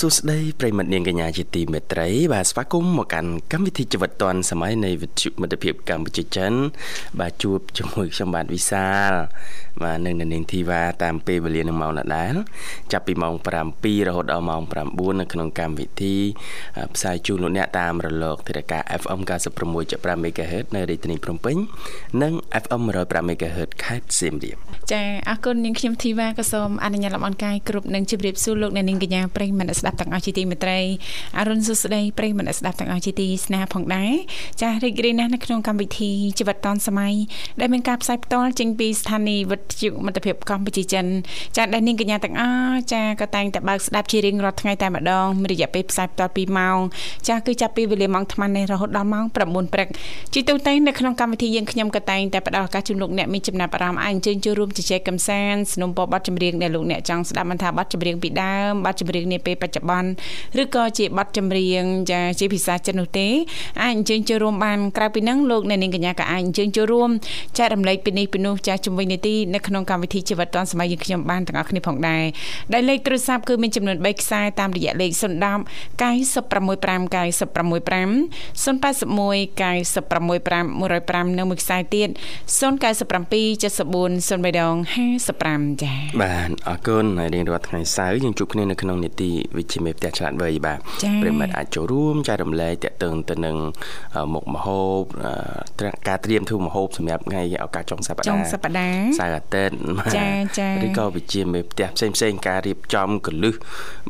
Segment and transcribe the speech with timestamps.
[0.00, 6.52] សួស្តីប្រិមិត្តនាងកញ្ញាជាទីមេត្រី បាទស្វាគមន៍មកកាន់កម្មវិធីជីវិតឌွန်សម័យនៃវិទ្យុមិត្តភាពកម្ពុជាចិន
[7.20, 9.12] បាទជួបជាមួយខ្ញុំបាទវិសាល
[9.82, 12.34] បាទនៅនៅនាងធីវ៉ាតាមពេលវេលានឹងម៉ោងដដែល
[12.92, 13.34] ចាប់ពីម៉ោង
[13.72, 16.16] 7រហូតដល់ម៉ោង9នៅក្នុងកម្មវិធី
[16.94, 19.20] ផ្សាយជូនលោកអ្នកតាមរលកធារកា FM
[19.70, 21.56] 96.5 MHz នៅរាជធានីភ្នំពេញ
[22.22, 24.56] និង FM 105 MHz ខេត្តសៀមរាប
[24.92, 30.80] ចាអរគុណនាងខ្ញុំធីវ៉ាក៏សូមអនុញ្ញាតលំអរកាយគ្រប់នឹងជម្រាបសួរលោកអ្នកនាងកញ្ញាប្រិយមិត្តស្ដាប់ទាំងអស់ជាទីមេត្រី
[31.38, 34.12] អរុនសុស្ដីប្រិយមិត្តស្ដាប់ទាំងអស់ជាទីស្នេហ៍ផងដែរ
[34.62, 37.14] ចារីករាយណាស់នៅក្នុងកម្មវិធីជីវិតឌុនសម័យ
[37.60, 41.06] ដែលមានការផ្សាយផ្ទាល់ចេញពីស្ថានីយ៍វិទ្យុមិត្តភាពកម្ពុជាចិន
[41.56, 46.78] ចាដែលនាងកញ្ញាទាំងអស់ចាក៏តែងតែបើកស្ដាប់ជារៀងរាល់ថ្ងៃតែម្ដងរយៈពេលផ្សាយផ្ទាល់2ម៉ោង
[47.28, 49.36] ចាគឺចាប់ពីវេលាម៉ោង8នេះរហូតដល់ម៉ោង9
[49.74, 49.88] ព្រឹក
[50.34, 59.75] ជាទូទៅនៅក្នុងកម្មវិធីយើងខ្ញុំក៏តែងតែផ្ដល់ឱកាសជូនលោកអ្នកមានចំណាប់អារម្មណ៍អាចអញ្ជើញចូលរួមជជែកកម្សាន្តสนុំពរប័ណ្ណចម្រៀងដែលលោកអ្នកចង់ស្ដាប់មិនថាប័ណ្ណចម្រៀងពីដើមប័ណ្ណចម្រៀងនាពេលបច្ចុប្បន្ន
[60.62, 63.28] ឬក៏ជាប័ណ្ណចម្រៀងចាជាភាសាចិននោះទេ
[63.82, 67.10] អាចអញ្ជើញចូលរួមបានក្រៅពីហ្នឹងលោកអ្នកនាងកញ្ញាក៏អាចអញ្ជើញចូលរួម
[67.58, 72.24] ចែករំលែកពីនេះពីនោះចាជំវិញនីតិនៅក្នុងកម្មវិធីជីវិតឌុនសម័យយើងខ្ញុំបានទាំងអស់គ្នាផងដែរ
[72.72, 75.22] ដែលលេខទូរស័ព្ទគឺមានចំនួន3ខ្សែតាមរយៈលេខ010
[76.00, 78.16] 965 965
[78.64, 78.96] 081
[79.60, 80.66] 965
[81.26, 82.10] 105និងមួយខ្សែទៀត097
[83.62, 90.78] 74 0355ចា៎បាទអរគុណហើយរៀងរាល់ថ្ងៃសៅរ៍យើងជួបគ្នានៅក្នុងនីតិវិជ្ជាមេផ្ទះឆ្លាតវៃបាទ
[91.22, 93.56] ប្រិមិត្តអាចចូលរួមចែករំលែកតកតឹងទៅនឹង
[94.34, 95.00] មុខម្ហូប
[96.08, 99.76] ការត្រៀមធ្វើម្ហូបសម្រាប់ថ្ងៃឱកាសចុងសប្តាហ៍ចុងសប្តាហ៍សៅរ៍អាទិត្យ
[100.16, 100.28] ចា
[100.58, 103.54] ចាឬក៏វិជ្ជាមេផ្ទះផ្សេងផ្សេងការរៀបចំកលឹះ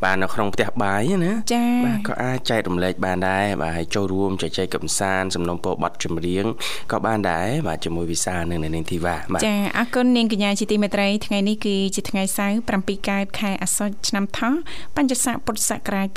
[0.03, 6.45] បាទនៅក្នុងផ្ទះបាយណាចាបាទក៏អាចចែករំលែកបានដែរបាទហើយចូលរួមចែកចែកកំសាន្តសំណុំពរប័ណ្ណចម្រៀង
[6.91, 14.53] ក៏បានដែរបាទជាមួយវិសានៅនៅនាងធីវ៉ាបាទចាអរគុណនាងកញ្ញាជាទីមេត្រីថ្ងៃនេះគឺជាថ្ងៃសៅរ៍7កើតខែអាសត់ឆ្នាំថោះ
[14.95, 16.07] បញ្ញស័កពុទ្ធសករាជ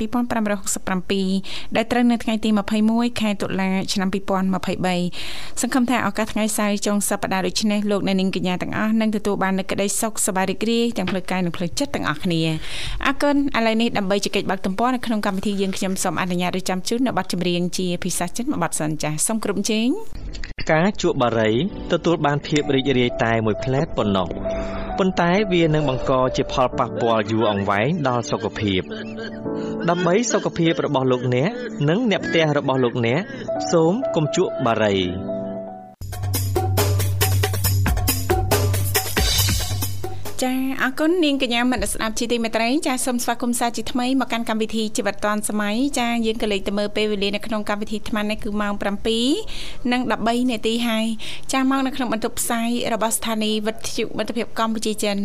[0.79, 2.49] 2567ដែលត្រូវនៅថ្ងៃទី
[2.85, 12.41] 21ខែតុលាឆ្នាំ2023សង្ឃឹមថាឱកាសថ្ងៃសៅរ៍ចុងសប្តាហ៍ដូចនេះលោកអ្នកនាងកញ្ញាទាំងអស់នឹងទទួលបាននូវក្តីសុខសប្បាយរីករាយទាំងផ្លូវកាយនិងផ្លូវចិត្តទាំងអស់គ្នា
[13.05, 19.87] អរគុណឥឡូវនេះដើម្បីជែកបើកទំព័រនៅក្នុងកម្មវិធីយើងខ្ញុំសូមអនុញ្ញាតរៀបចំជូននៅប័ណ្ណចម្រៀងជាភាសាចិនមួយប័ណ្ណសិនចាសសូមគ្រប់ជេង
[20.71, 21.51] ការជក់បារី
[21.91, 24.29] ទទួលបានភាពរីករាយតែមួយផ្លែតប៉ុណ្ណោះ
[24.99, 28.81] ប៉ុន្តែវានឹងបង្កជាផលប៉ះពាល់យូរអង្វែងដល់សុខភាព
[29.89, 31.51] ដើម្បីសុខភាពរបស់លោកអ្នក
[31.89, 33.21] និងអ្នកផ្ទះរបស់លោកអ្នក
[33.71, 34.95] សូមកុំជក់បារី
[40.43, 48.73] ចាអរគុណនាងកញ្ញាមនស្ដាប់ជីទីមេត្រីចាសូមស្វាគមន៍សាជាថ្មីមកកាន់កម្មវិធីជីវិតឌွန်សម័យចាយើងក៏លេខទៅមើលពេលវេលានៅក្នុងកម្មវិធីថ្មនេះគឺម៉ោង
[49.31, 51.05] 7និង13នាទីហើយ
[51.53, 55.17] ចាមកនៅក្នុងបន្ទប់ផ្សាយរបស់ស្ថានីយ៍វិទ្យុមិត្តភាពកម្ពុជាចិន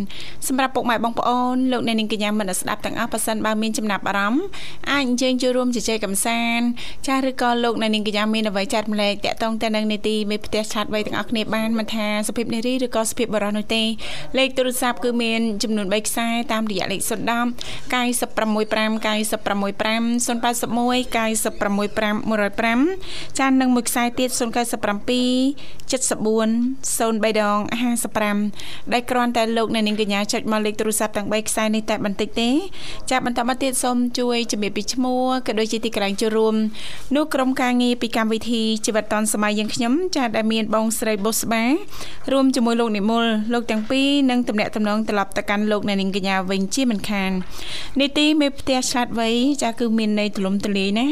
[0.48, 4.44] សម្រាប់ពុកម៉ែបងប្អូនលោកអ្នកនាងកញ្ញាមនស្ដាប់ទាំងអស់ប៉ះសិនបើមានចំណាប់អារម្មណ៍
[4.90, 6.66] អាចអញ្ជើញចូលរួមជជែកកម្សាន្ត
[7.08, 13.82] ចាឬក៏លោកអ្នកនាងកញ្ញាមានអ្វីចាត់ម្លែកតាក់ទងទៅនឹងនីតិមេផ្ទះឆាតវ័យទាំងអស់គ្នាបានមិនថាសុភាពនារីឬក៏សុភាពបរិសុទ្ធនោះទេ
[14.38, 17.10] លេខទូរស័ព្ទគឺមានចំនួន3ខ្សែតាមរយៈលេខ010 965
[17.92, 18.66] 965
[19.46, 19.76] 081
[21.16, 22.16] 965
[22.76, 24.40] 105ចាននឹងមួយខ្សែទៀត097 74
[27.30, 27.58] 03ដង
[28.24, 32.50] 55ដែលគ្រាន់តែលោកអ្នកនាងកញ្ញាចុចមកលេខទូរស័ព្ទទាំង3ខ្សែនេះតែបន្តិចទេ
[33.10, 36.54] ចាបន្តមកទៀតសូមជួយជំរាបពីឈ្មោះក៏ដូចជាទីកន្លែងចូលរួម
[37.16, 41.64] នោះក្រុមការងារពីកម្មវិធីជីវិតឌុនសម័យយើងខ្ញុំចាដែលមានបងស្រីបុស្បា
[42.32, 47.30] រួមជាមួយលោកនិមលលោកទាំងពីរនឹងតំណាក់តំណងត្រឡប់ទៅកាន់លោកអ្នកនាងកញ្ញាវិញជាមិនខាន
[48.00, 49.28] នីតិមេផ្ទះឆ្លាតវៃ
[49.62, 51.06] ចាគឺមានន័យទូលំទូលាយណា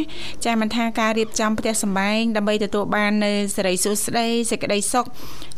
[0.45, 5.07] ចាមិនថាការរៀបចំផ្ទះសម្បែងដើម្បីទទួលបាននៅសេរីសុខស្ដីសេចក្តីសុខ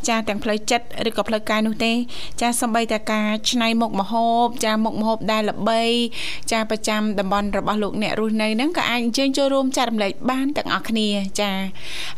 [0.09, 1.93] ចាទាំងផ្លូវចិត្តឬក៏ផ្លូវកាយនោះទេ
[2.41, 5.83] ចាសំបីតែការឆ្នៃមុខម្ហូប ចាមុខម្ហូបដែលល្បី
[6.53, 11.09] ចាប្រចាំតំបន់របស់លោកអ្នករស់នៅហ្នឹងក៏អាចអញ្ជើញចូលរួមចែករំលែកបានទាំងអស់គ្នា
[11.41, 11.51] ចា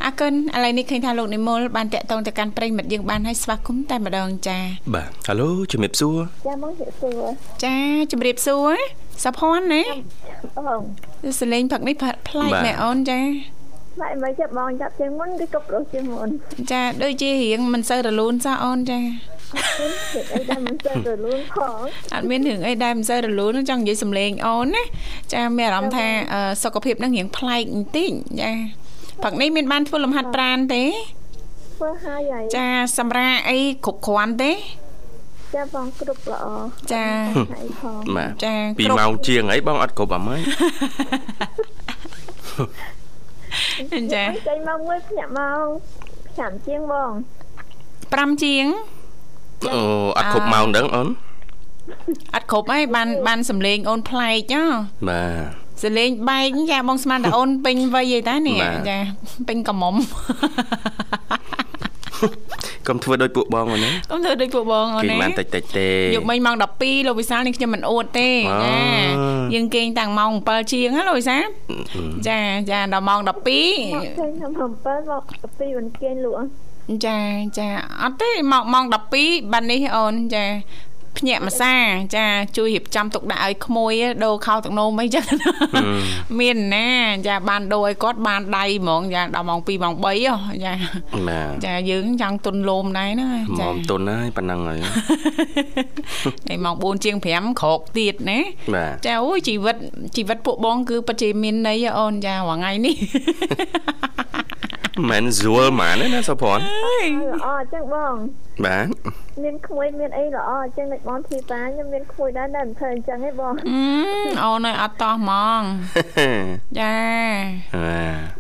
[0.05, 4.59] អរគុណឥឡូវនេះឃើញថាលោកនិមលបានតាក់ទងទៅកាន់ប្រិយមិត្តយើងបានហើយស្វាគមន៍តែម្ដងចា
[4.95, 5.35] បាទហៅ
[5.73, 7.23] ជំរាបសួរចាមកជំរាបសួរ
[7.65, 7.77] ចា
[8.13, 8.77] ជំរាបសួរ
[9.25, 9.83] សុភ័ណ្ឌណា
[11.25, 11.95] អូសលេងផឹកនេះ
[12.29, 13.21] ប្លែកមែនអូនចា
[14.01, 16.29] ម៉ែមិនចាប់បងចាប់ជាងមុនឬក៏ប្រុសជាងមុន
[16.73, 19.01] ចាដូចជារៀងមិនសូវរលូនសោះអូនចា
[20.33, 21.79] អីដែលមិនសូវរលូនផង
[22.15, 24.83] អត់មានរឿងអីដែលមិនសូវរលូនចង់និយាយសំឡេងអូនណា
[25.35, 26.07] ចាមានអារម្មណ៍ថា
[26.63, 28.11] សុខភាពនឹងរៀងប្លែកបន្តិច
[28.43, 28.53] ចា
[29.23, 30.83] ផឹកនេះមានបានធ្វើលំហាត់ប្រាណទេ
[31.77, 32.67] ធ្វើហើយហើយចា
[32.99, 34.53] សម្រាប់អីគ្រប់គ្រាន់ទេ
[35.55, 36.47] ចាបងគ្រប់ល្អ
[36.93, 37.07] ចា
[38.17, 40.43] បាទចាពីម៉ោងជាងអីបងអត់គ្រប់អាម៉េច
[44.15, 45.67] ចាចេញមកមួយភ្ញាក់មក
[46.39, 47.11] 5ជាងបង
[47.77, 48.67] 5ជាង
[49.73, 49.81] អូ
[50.19, 51.09] អត់គ្រប់ម៉ោងដឹងអូន
[52.35, 54.65] អត់គ្រប់ហើយបានបានសំលេងអូនប្លែកហ៎
[55.09, 55.23] បា
[55.83, 58.59] ទសលេងបែកចាបងស្មានតែអូនពេញវ័យឯតានេះ
[58.91, 58.99] ចា
[59.49, 59.95] ពេញកំមុំ
[62.89, 68.31] កុំធ្វើដូចពួកបងអូនណាកុំធ្វើដូចពួកបងអូនណាគេបានតិចតិចទេយកមិញម៉ោង12លោកវិសាលនេះខ្ញុំមិនអួតទេ
[68.65, 68.79] ចា
[69.55, 71.45] យើងគេងតាំងម៉ោង7ជាងណាលោកវិសាល
[72.29, 72.39] ចា
[72.71, 73.61] ចាដល់ម៉ោង12គេ
[74.17, 76.47] ខ្ញុំ7មក12មិនគេងលក់
[77.07, 77.19] ចា
[77.59, 77.69] ចា
[78.03, 78.85] អត់ទេម៉ោងម៉ោង
[79.19, 80.45] 12បាននេះអូនចា
[81.19, 81.75] ភ្ញាក់ម្សា
[82.17, 82.27] ចា
[82.57, 83.93] ជួយរៀបចំទុកដាក់ឲ្យក្មួយ
[84.25, 85.25] ដូរខោទឹកនោមអីចឹង
[86.41, 86.89] មានណា
[87.29, 90.75] ចាបានដូរឲ្យគាត់បានដៃហ្មងចាដល់ម៉ោង2ម៉ោង3ចា
[91.65, 94.79] ចាយើងចង់ទុនលោមដែរណាចាម៉ោងទុនហើយប៉ុណ្ណឹងហើយ
[96.49, 98.39] ហើយម៉ោង4ជាង5ក្រោកទៀតណា
[99.07, 99.77] ចាអូយជីវិត
[100.17, 102.95] ជីវិតពួកបងគឺពិតជាមានន័យអូនចារាល់ថ្ងៃនេះ
[105.11, 108.15] មិនស្រួលហ្មងណាសុភ័ណ្ឌល្អអញ្ចឹងបង
[108.65, 108.87] បាទ
[109.43, 113.55] មានក្មួយមានអីល្អអញ្ចឹងដូចបងធីតាខ្ញុំមានក្មួយដែរតែមិនធ្វើអញ្ចឹងទេបង
[114.43, 115.61] អូនអត់តោះហ្មង
[116.81, 116.97] ចា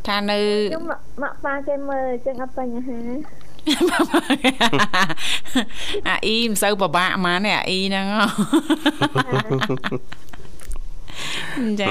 [0.07, 0.39] ថានៅ
[0.71, 0.85] ខ្ញុំ
[1.23, 2.99] មកប៉ាគេមើលអញ្ចឹងអត់បញ្ហា
[6.09, 8.07] អាអ៊ីមិនសូវពិបាកហ្មងអាអ៊ីហ្នឹង
[11.81, 11.87] ចា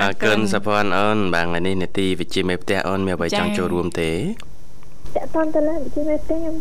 [0.00, 6.54] អរគុណសុភ័ណ្ឌអូនបាទថ្ងៃនេះនេតិវិជាមេផ្ទះអូនមានអ្វីចង់ចូលរួមទេតើតន់ទៅលើវិជាមេផ្ទះខ្ញុំ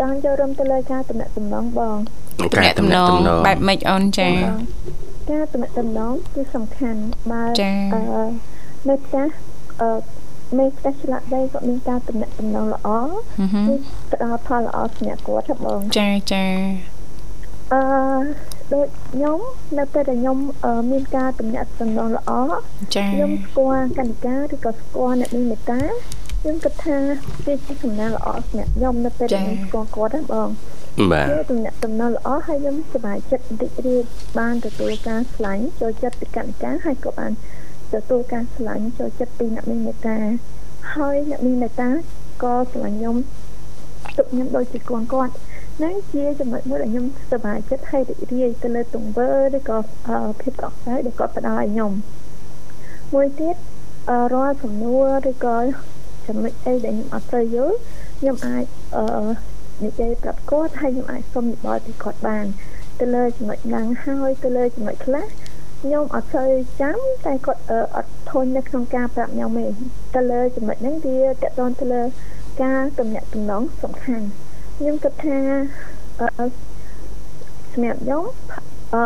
[0.00, 1.96] ចង់ចូលរួមទៅលើការតំណាក់តំណងបង
[2.40, 3.12] តំណាក់តំណង
[3.46, 4.30] បែបម៉េចអូនចា
[5.32, 7.00] ការតំណាក់តំណងគឺសំខាន់
[7.30, 7.42] បើ
[7.92, 8.24] អឺ
[8.88, 9.26] នៅផ្ទះ
[9.80, 9.90] អឺ
[10.58, 13.74] មេផ្ទះឆ្លាក់ដីក៏មានការតំណាក់តំណងល្អគឺ
[14.12, 16.44] ផ្ដល់ផលល្អសម្រាប់គាត់ទេបងចាចា
[17.72, 17.80] អឺ
[18.74, 19.38] ដូចខ្ញុំ
[19.78, 20.38] នៅពេលដែលខ្ញុំ
[20.90, 22.30] មានការតំណាក់តំណងល្អ
[22.94, 25.80] ចាខ្ញុំស្គាល់កណ្ឌិកាឬក៏ស្គាល់អ្នកមានមេត្តា
[26.40, 26.98] ខ្ញុំគិតថា
[27.46, 30.48] វាជាសំណាងល្អសម្រាប់ខ្ញុំនៅពេលដែលខ្ញុំស្គាល់គាត់ហ្នឹងបង
[31.12, 34.02] បាទវាទំនាក់ទំនងល្អហើយខ្ញុំសប្បាយចិត្តរីករាយ
[34.38, 37.32] បានទទួលការស្លាញ់ចូលចិត្តពីកណ្ឌិកាហើយក៏បាន
[37.94, 40.18] ទទួលការស្លាញ់ចូលចិត្តពីអ្នកមានមេត្តា
[40.94, 41.90] ហើយអ្នកមានមេត្តា
[42.42, 43.16] ក៏ស្រឡាញ់ខ្ញុំ
[44.16, 49.78] ទុកខ្ញុំដូចជាកូនគាត់ហ្នឹងជាចំណុចមួយដែលខ្ញុំសប្បាយចិត្តហើយរីករាយទៅលើទង្វើឬក៏
[50.40, 51.92] ភាពកក់ក្ដៅដែលគាត់ផ្ដល់ឲ្យខ្ញុំ
[53.14, 53.56] មួយទៀត
[54.34, 55.56] រាល់សំណួរឬក៏
[56.28, 57.76] ចំណុចអីដែលខ្ញុំអត់ត្រូវយល់
[58.18, 58.64] ខ្ញុំអាច
[58.96, 59.04] អឺ
[59.84, 62.46] និយាយប្រាប់គាត់ហើយខ្ញុំអាចសុំយោបល់ពីគាត់បាន
[63.00, 65.24] ទៅលើចំណុចហ្នឹងហើយទៅលើចំណុចខ្លះ
[65.82, 67.62] ខ្ញុំអត់សូវចាំតែគាត់
[67.96, 69.66] អត់ធន់នៅក្នុងការប្រាប់ខ្ញុំទេ
[70.14, 72.02] ទៅលើចំណុចហ្នឹងវាតកតទៅលើ
[72.62, 74.26] ការទំនាក់ទំនងសំខាន់
[74.82, 75.38] ខ្ញុំគិតថា
[76.20, 76.46] អឺ
[77.72, 78.24] សម្រាប់ខ្ញុំ
[78.94, 79.02] អឺ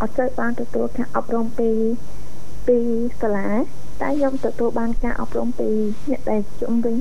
[0.00, 1.70] អត់សូវបានទទួលការអប់រំពី
[2.66, 2.78] ពី
[3.20, 3.48] សាលា
[4.02, 5.70] តែខ្ញុំទទួលបានការអប់រំពី
[6.10, 6.96] អ្នកដែលជំវិញ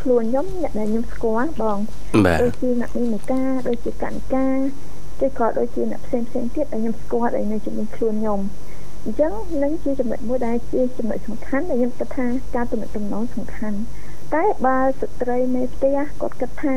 [0.00, 1.78] ខ្លួនខ្ញុំអ្នកដែលខ្ញុំស្គាល់បង
[2.42, 4.48] ដូចជាអ្នកមីនិកាដូចជាកណ្ឌកា
[5.24, 8.40] ឬក៏ដូចជាអ្នកផ្សេងផ្សេងទៀតដែលខ្ញុំស្គាល់ដែលនៅជំនាញខ្លួនខ្ញុំ
[9.04, 13.78] អញ្ចឹងនឹងជាចំណុចមួយដែលជាចំណុចសំខាន់ដែលខ្ញុំគិតថាការទំនាក់ទំនងសំខាន់
[14.34, 16.76] តែបើស្ត្រីមេផ្ទះគាត់គិតថា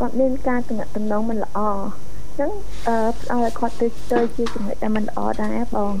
[0.00, 2.50] គាត់មានការទំនាក់ទំនងមិនល្អអញ្ចឹង
[2.88, 5.92] អឺផ្ដល់ឲ្យគាត់ទៅទៅជាចំណុចដែលមិនល្អដែរបង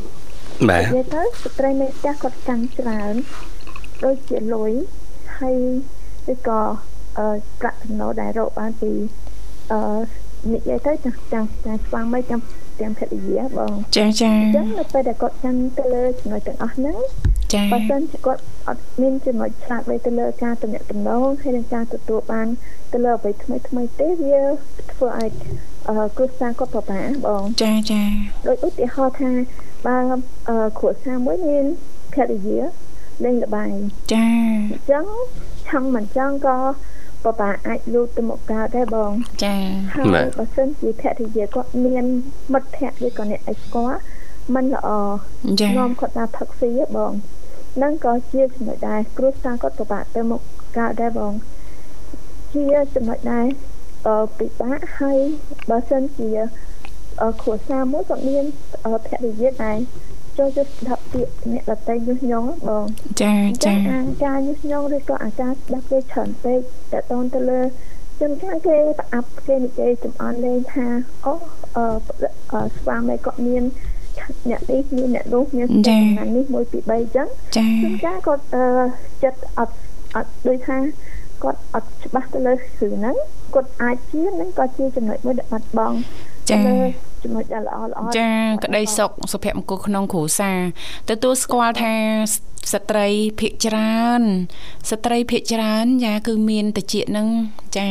[0.68, 3.14] បាទនិយាយទៅស្ត្រីមេផ្ទះគាត់កាន់ច្រើន
[4.04, 4.72] ដូចជាលុយ
[5.38, 5.58] ហើយ
[6.32, 6.60] ឬក៏
[7.18, 7.26] អឺ
[7.60, 8.92] ប្រាក់ចំណូលដែលរកបានពី
[9.72, 9.80] អឺ
[10.52, 12.42] និយាយទៅទាំងទាំងទាំងស្វាមីទាំង
[12.80, 16.96] ទាំងភរិយាបងចាចាអញ្ចឹងនៅពេលដែលគាត់កាន់ទៅលើចំណុចទាំងអស់ហ្នឹង
[17.52, 22.46] ចាបើសិនជាគាត់អត់មានចំណុចឆ្លាតវៃទៅលើការតំណាក់តំណងហើយនឹងការទទួលបាន
[22.92, 24.40] ទៅលើអ្វីថ្មីថ្មីទេវា
[24.92, 25.30] ធ្វើឲ្យ
[26.16, 28.02] គ្រួសារគាត់ពិបាកបងចាចា
[28.46, 29.30] ដូចឧទាហរណ៍ថា
[29.86, 29.96] បើ
[30.78, 31.64] គ្រួសារមួយមាន
[32.14, 32.58] ភរិយា
[33.24, 33.74] លេងល្បែង
[34.12, 34.26] ចា
[34.72, 35.06] អញ្ចឹង
[35.68, 36.58] ឆឹងមិនចង់ក៏
[37.24, 39.12] បបាអាចលូតទៅមកកើតដែរបង
[39.44, 39.56] ចា
[39.94, 40.06] ហើយ
[40.38, 42.04] បើសិនជាភរិយាគាត់មាន
[42.52, 43.98] មិត្តភ័ក្តិឬក៏អ្នកឯស្គាល់
[44.54, 44.88] មិនល្អ
[45.78, 47.12] នាំគាត់ថាផឹកស៊ីបង
[47.82, 50.40] នឹងក៏ជាចំណុចដែរគ្រួសារគាត់ពិបាកទៅមុខ
[50.78, 51.32] កើតដែរបង
[52.54, 53.46] ជាចំណុចដែរ
[54.06, 55.18] អឺពិបាកហើយ
[55.70, 56.30] បើសិនជា
[57.40, 58.44] គ្រួសារមួយក៏មាន
[59.06, 59.78] ភរិយាដែរ
[60.38, 62.84] ចូលទៅស្ដាប់ពាក្យអ្នកដតីញុះញង់បង
[63.22, 66.58] ចាចាអាការញុះញង់ឬក៏អាការស្ដាប់គេច្រើនពេក
[66.92, 67.60] តតងទៅលើ
[68.20, 70.86] ចឹងថាគេប្រអាប់គេនិយាយចំអន់លេងថា
[71.26, 71.34] អូ
[71.76, 73.64] អឺស្វាមីគាត់មាន
[74.50, 78.64] អ្នកនេះមានអ្នកនោះមានស្នេហ៍នេះ1 2 3ចឹងចាជួនកាលគាត់អឺ
[79.22, 79.74] ចិត្តអត់
[80.14, 80.76] អត់ដូចថា
[81.42, 83.16] គាត់អត់ច្បាស់ទៅលើរឿងហ្នឹង
[83.54, 85.96] គាត់អាចជានឹងក៏ជាចំណុចមួយដែលបាត់បង់
[86.50, 86.76] ចាលើ
[87.22, 88.30] ចំណុចដែលល្អល្អចា
[88.64, 90.60] ក្តីសុខសុភមង្គលក្នុងគ្រួសារ
[91.10, 91.94] ទទួលស្គាល់ថា
[92.72, 93.08] ស្ត្រី
[93.40, 94.22] ភិកច្រើន
[94.90, 97.28] ស្ត្រីភិកច្រើនចាគឺមានតិចនឹង
[97.76, 97.88] ចា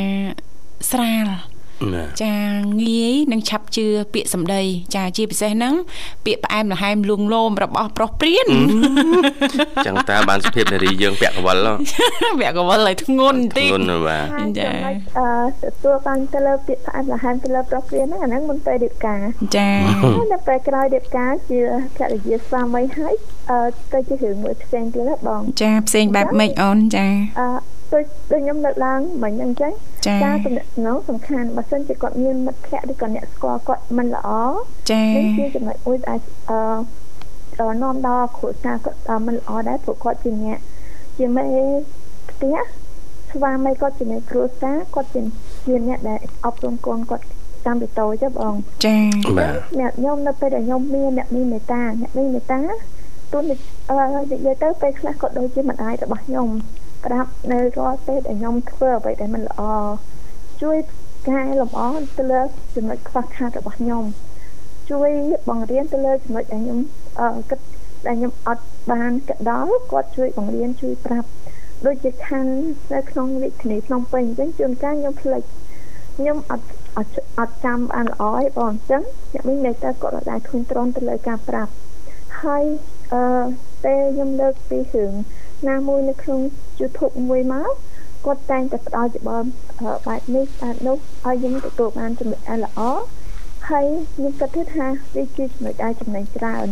[0.91, 1.52] ស្រាលណា
[2.23, 2.37] ចា
[2.81, 4.61] ងាយនឹងឆាប់ជឿពាក្យសម្ដី
[4.95, 5.73] ចាជាពិសេសហ្នឹង
[6.25, 8.47] ពាក្យផ្អែមល្ហែមលួងលោមរបស់ប្រុសព្រាន
[9.85, 11.73] ចឹងតើបានសុភាពនារីយើងពាក់កវលហ៎
[12.41, 19.21] វគ្គកវលឲ្យធ្ងន់បន្តិចធ្ងន់ណាស់បាទហើយចាចំណុចអឺទទួលបានទៅលើពាក្យផ្អែមល្ហែមទៅលើប្រុសព្រានហ្នឹងអាហ្នឹងមុនពេលរៀបការ
[19.57, 19.69] ចា
[20.03, 21.59] ហើយនៅពេលក្រោយរៀបការជា
[21.97, 23.13] ភរិយាស្វាមីហើយ
[23.51, 23.59] អឺ
[23.93, 27.07] ទៅជារឿងមួយផ្សេងទៀតណាបងចាផ្សេងបែបម៉េចអូនចា
[27.39, 29.73] អឺ ដូចដូចខ្ញុំលើកឡើងមិញហ្នឹងអញ្ចឹង
[30.07, 34.29] ចាការទំនាក់ទំនងសំខាន់បើសិនជាគាត់មានមិត្តភ័ក្តិឬក៏អ្នកស្គាល់គាត់មិនល្អ
[34.91, 36.19] ចានេះជាចំណុចមួយដែល
[36.49, 36.59] អឺ
[37.59, 40.59] អឺនាំដល់គ្រួសារគាត់អឺមិនល្អដែរព្រោះគាត់ជាអ្នក
[41.17, 41.45] ជាមេ
[42.29, 42.55] ផ្ទះ
[43.31, 45.21] ស្វាមីគាត់ជាមេគ្រួសារគាត់ជា
[45.65, 47.25] ជាអ្នកដែលអប់រំកូនគាត់
[47.65, 48.53] តាមពីតូចទេបង
[48.85, 48.97] ចា
[49.37, 52.59] បាទអ្នកខ្ញុំនៅពេលដែលខ្ញុំមានអ្នកមានមេត្តាអ្នកមានមេត្តា
[53.31, 53.43] ទូន
[53.89, 56.47] អឺនិយាយទៅពេលខ្លះក៏ដូចជាម្ដាយរបស់ខ្ញុំ
[57.05, 59.61] ប្រាប់នៅរាល់ពេលដែលខ្ញុំធ្វើអ្វីដែលមិនល្អ
[60.61, 60.77] ជួយ
[61.27, 61.81] កែលម្អ
[62.17, 62.41] ទៅលើ
[62.75, 64.03] ចំណុចខ្វះខាតរបស់ខ្ញុំ
[64.91, 65.09] ជួយ
[65.49, 66.79] បង្រៀនទៅលើចំណុចដែលខ្ញុំ
[67.19, 67.59] អឺគិត
[68.07, 71.29] ដែលខ្ញុំអត់បានក៏ដល់គាត់ជួយបង្រៀនជួយប្រាប់
[71.85, 72.53] ដូចជាខណ្ឌ
[72.93, 75.43] នៅក្នុងរាជធានីភ្នំពេញអញ្ចឹងជួនកាលខ្ញុំភ្លេច
[76.17, 76.67] ខ្ញុំអត់
[76.97, 81.71] អត់អត់ចាំបានល្អឯងបងអញ្ចឹងអ្នកមានមេត្តាគាត់រដែរធុញទ្រាន់ទៅលើការប្រាប់
[82.41, 82.63] ហើយ
[83.13, 83.23] អឺ
[83.83, 85.13] ពេលខ្ញុំលើកពីរឿង
[85.69, 86.39] ណាមួយនៅក្នុង
[86.79, 87.71] YouTube មួយមក
[88.25, 89.43] គាត់តែងតែផ្ដល់ច្បង
[90.07, 92.79] បែបនេះបែបនោះឲ្យខ្ញុំទទួលបានចំណុចដែលល្អ
[93.69, 96.67] ហើយខ្ញុំគិតថាវាជាចំណុចដែលចំណេញច្រើន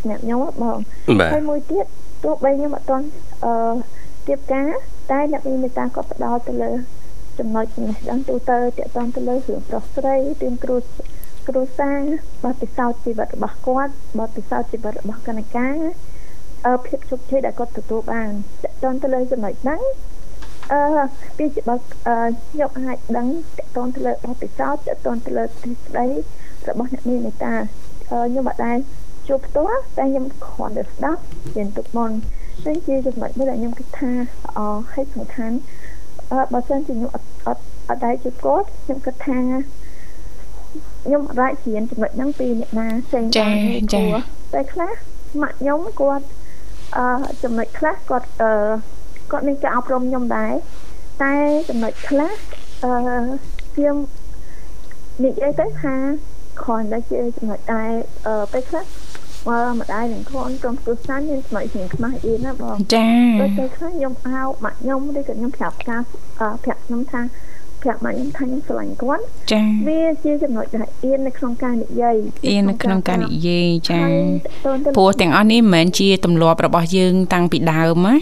[0.00, 0.78] សម្រាប់ខ្ញុំហ៎បង
[1.20, 1.86] បាទហើយមួយទៀត
[2.24, 3.06] ទោះបីខ្ញុំអត់ទាន់
[3.44, 3.74] អឺ
[4.26, 4.68] ទៀបការ
[5.10, 6.72] តែអ្នកមានមេត្តាក៏ផ្ដោតទៅលើ
[7.38, 10.76] ចំណុចចំណេះដឹងទូទៅទាក់ទងទៅលើរឿងប្រុសស្រីទៀមគ្រូ
[11.48, 11.92] គ្រូសា
[12.44, 16.15] បទពិសោធន៍ជីវិតរបស់គាត់បទពិសោធន៍ជីវិតរបស់កណការអឺ
[16.86, 18.28] ភាពជោគជ័យដែលគាត់ទទួលបាន
[18.62, 19.80] ទាក់ទងទៅលើចំណុចហ្នឹង
[20.72, 20.80] អឺ
[21.38, 21.74] ពីជាបើ
[22.06, 22.16] អឺ
[22.50, 26.06] ខ្ញុំអាចដឹងទាក់ទងទៅលើបទពិសោធន៍ទាក់ទងទៅលើទិសស្ដី
[26.68, 27.54] របស់អ្នកមានមេត្តា
[28.10, 28.78] អឺខ្ញុំអត់ដែរ
[29.28, 31.20] ជួបផ្ទាល់តែខ្ញុំគ្រាន់តែស្ដាប់
[31.56, 32.10] រៀនទុកមុន
[32.66, 34.58] នេះជាចំណុចមួយដែលខ្ញុំគិតថាល្អ
[34.92, 35.56] ហើយសំខាន់
[36.32, 39.38] អឺបើសិនជាខ្ញុំអត់អត់អត់ដែរជួបគាត់ខ្ញុំគិតថា
[41.04, 43.56] ខ្ញុំអាចរៀនចំណុចហ្នឹងពីអ្នកណាផ្សេងបាន
[43.90, 44.22] ព្រោះ
[44.54, 44.90] តែខ្លះ
[45.42, 46.24] ម៉ាក់ខ្ញុំគាត់
[46.96, 47.06] អឺ
[47.42, 48.50] ចំណុចខ្លះគាត់អឺ
[49.30, 50.52] គាត់មានការអប់រំខ្ញុំដែរ
[51.22, 51.34] តែ
[51.68, 52.32] ចំណុចខ្លះ
[52.84, 52.92] អឺ
[53.74, 53.96] ខ្ញុំ
[55.24, 55.94] និយាយទៅថា
[56.62, 57.90] គ្រាន់តែជាចំណុចដែរ
[58.26, 58.84] អឺពេលខ្លះ
[59.48, 63.08] បើម្ដាយនឹងខ្លួនក្រុមគ្រួសារមានចំណុចជាងខ្មាស់អៀនណាបងចា
[63.40, 66.02] ដូចទៅខ្លះខ្ញុំអោបម៉ាក់ខ្ញុំឬក៏ខ្ញុំប្រាប់ការ
[66.40, 67.20] អឺប្រាប់ខ្ញុំថា
[67.86, 72.14] ប្រាប់ម៉ាក់ខ្ញុំថាខ្ញុំស្រឡាញ់គាត់ចាវាជាចំណុចដែលអៀននៅក្នុងការនិយាយ
[72.48, 74.26] អៀននៅក្នុងការនិយាយចាហើយ
[74.66, 78.14] តើតើព្រោះទាំងអស់នេះមិនមែនជាទម្លាប់របស់យើង តាំងពីដើមណា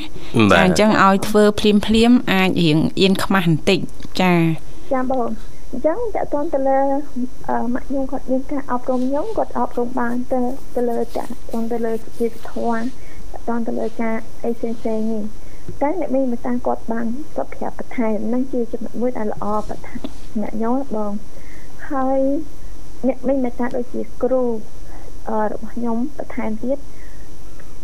[0.52, 3.78] បាចាទអញ្ចឹងឲ្យធ្វើភ្លាមភ្លាមៗអាចរៀងអៀនខ្មាស់បន្តិច
[4.20, 4.34] ចា
[4.92, 5.28] ចាបង
[5.72, 6.78] អញ្ចឹងតើតើទៅលើ
[7.48, 10.40] អឺម៉ាក់ខ្ញុំគាត់មានការអប់រំខ្ញុំគាត់អប់រំបានទៅ
[10.74, 12.82] ទៅលើតើតើទៅលើសុជីវធម៌
[13.48, 15.24] តើទៅលើការអីផ្សេងផ្សេងនេះ
[15.82, 17.06] តែអ្នកមានមេត្តាគាត់បាន
[17.36, 20.00] គាត់ប្រាប់បន្ថែមនឹងជាចំណុចមួយដែលល្អបន្ថែម
[20.42, 21.12] អ្នកខ្ញុំបង
[21.90, 22.18] ហើយ
[23.08, 24.42] អ្នកមានមេត្តាដូចជាគ្រូ
[25.28, 26.78] អឺរបស់ខ្ញុំបន្ថែមទៀត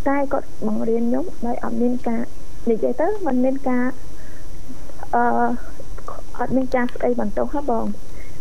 [0.09, 2.23] តែគាត់បង្រៀនខ្ញុំដោយអត់មានការ
[2.71, 3.87] និយាយទៅมันមានការ
[5.15, 5.23] អឺ
[6.39, 7.87] អត់មានការស្ដីបន្ទោសហ៎បង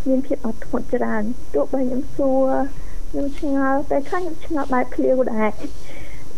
[0.07, 2.49] មានភាពអត់ធ្មត់ច្រើនទោះបីខ្ញុំសួរ
[3.09, 5.63] ខ្ញុំឆ្ងល់តែខ្លះខ្ញុំឆ្ងល់បែបភ្លាវដែរអ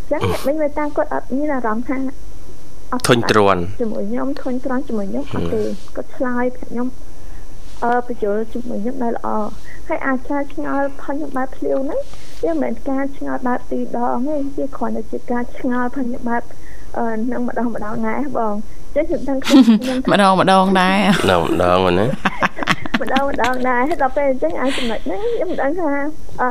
[0.05, 2.17] ញ្ចឹងអ្នកវិញមើលតាមគាត់អត់មានអារម្មណ៍ថាអត់
[3.07, 5.62] ធុញទ្រាន់ជាមួយខ្ញុំធុញទ្រាន់ជាមួយខ្ញុំអត់ទេ
[5.95, 6.88] គាត់ឆ្លើយប្រាប់ខ្ញុំ
[7.83, 9.27] អឺបញ្យល់ជាមួយខ្ញុំដែលល្អ
[9.88, 12.00] ហើយអាចការឆ្ងល់ផុសខ្ញុំបែបភ្លាវហ្នឹង
[12.43, 16.43] វាមិនមែនការឆ្ងល់បែបពីរដងទេវាគ្រាន់តែជាការឆ្ងល់ផុសខ្ញុំបែប
[16.98, 18.55] អឺនឹងម្ដងម្ដងដែរបង
[18.95, 20.98] ចឹងខ្ញុំដឹងខ្ញុំខ្ញុំម្ដងម្ដងដែរ
[21.29, 22.07] នៅម្ដងហ្នឹងណា
[23.01, 25.91] ម្ដងម្ដងដែរដល់ពេលអញ្ចឹងអាចចំណុចហ្នឹងខ្ញុំមិនដឹងថា
[26.41, 26.50] អឺ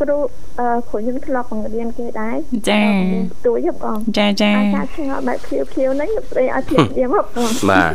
[0.00, 0.16] គ្រូ
[0.60, 2.36] អឺគ្រូខ្ញុំធ្លាប់បង្រៀនគេដែរ
[2.68, 7.90] ចាបង្រៀនទួយហ៎បងចាចាអាចថាឆ្ងល់បែបភ្លាវភ្លាវហ្នឹងខ្ញុំស្ដីឲ្យភ្លាវភ្លាវហ៎បងបាទ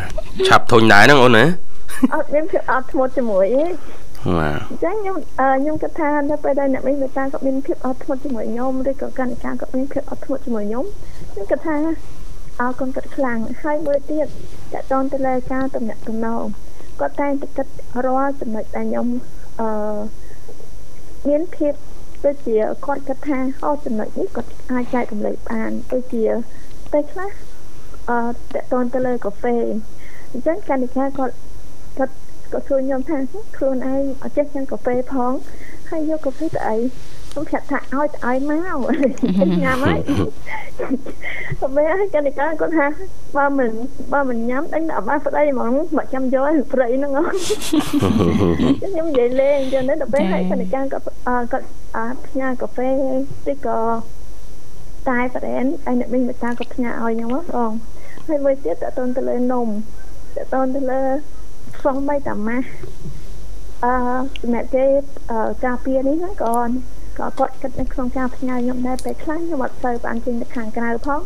[0.47, 1.45] ឆាប់ធុញដែរហ្នឹងអូនណា
[2.13, 3.63] អត់មានភាពអត់ធ្មត់ជាមួយទេ
[4.37, 5.15] បាទអញ្ចឹងខ្ញុំ
[5.59, 10.85] ខ្ញុំគិតថានៅពេលដែលអ្នកមីងមេតាគាត់មានភាពអត់ធ្មត់ជាមួយខ្ញុំឬក៏កណ្ឌិកាគាត់មានភាពអត់ធ្មត់ជាមួយខ្ញុំ
[11.31, 11.75] ខ្ញុំគិតថា
[12.59, 14.27] អរគុណគាត់ខ្លាំងហើយមួយទៀត
[14.73, 16.43] តកតនទៅលើការតំណាក់តំណង
[16.99, 17.67] គាត់តែងតែគិត
[18.05, 19.07] រាល់ចំណុចដែលខ្ញុំ
[19.59, 19.69] អឺ
[21.27, 21.73] មានភាព
[22.25, 26.23] ដូចជាគាត់គិតថាអូចំណុចនេះគាត់អាចចែករំលែកបានដូចជា
[26.91, 27.29] ពេលខ្លះ
[28.09, 29.55] អឺតកតនទៅលើកាហ្វេ
[30.31, 31.35] អញ្ចឹងកណ្ឌិកាគាត់
[31.97, 32.15] គាត់
[32.53, 33.17] ក៏សួរខ្ញុំថា
[33.57, 35.31] ខ្លួនឯងអត់ចេះញ៉ាំកាហ្វេផង
[35.89, 36.77] ហើយយកកាហ្វេទៅអី
[37.31, 38.57] ខ្ញុំប្រាប់ថាឲ្យទៅឲ្យមក
[39.63, 39.99] ញ៉ាំហើយ
[41.59, 42.85] តែពេលហើយកណ្ឌិកាគាត់ថា
[43.35, 43.71] បើមិន
[44.13, 51.03] បើមិនញ៉ាំដេញដល់បាស្ដីហ្មងមកចាំយកឲ្យព្រៃហ្នឹងខ្ញុំនិយាយលេងចឹងទៅដល់ពេលហើយកណ្ឌិកាគាត់
[51.51, 51.67] គាត់
[52.27, 52.89] ផ្ញើកាហ្វេ
[53.51, 53.79] ឬក៏
[55.07, 57.71] តែប្រែនឯអ្នកមីងមេតាគាត់ផ្ញើឲ្យខ្ញុំបង
[58.27, 59.71] ហើយមួយទៀតតទៅទៅលើនំត
[60.35, 60.41] ទៅ
[60.75, 61.01] ទៅលើ
[61.83, 62.67] សងបីតាម៉ាស់
[63.83, 63.93] អឺ
[64.41, 64.85] សម្រាប់គេ
[65.65, 66.69] ការពារនេះហ្នឹង
[67.19, 71.19] ក៏ក៏គាត់គិតនៅក្នុងការផ្ញើខ្ញុំដែរពេលខ្លះខ្ញុំអត់សូវបានចេញទៅខាងក្រៅផង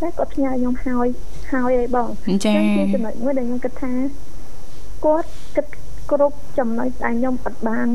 [0.00, 1.06] តែគាត់ផ្ញើខ្ញុំហើយ
[1.52, 2.08] ហើយអីបង
[2.44, 3.92] ចា៎ជាចំណុចមួយដែលខ្ញុំគិតថា
[5.04, 5.66] គាត់គិត
[6.10, 7.88] គ្រប់ចំណុចដែលខ្ញុំអត់បាន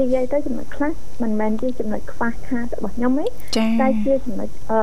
[0.00, 0.92] និយាយទៅចំណុចខ្លះ
[1.22, 3.26] មិនមែនជាចំណុចខ្វះខាតរបស់ខ្ញុំទេ
[3.80, 4.80] តែជាចំណុចអឺ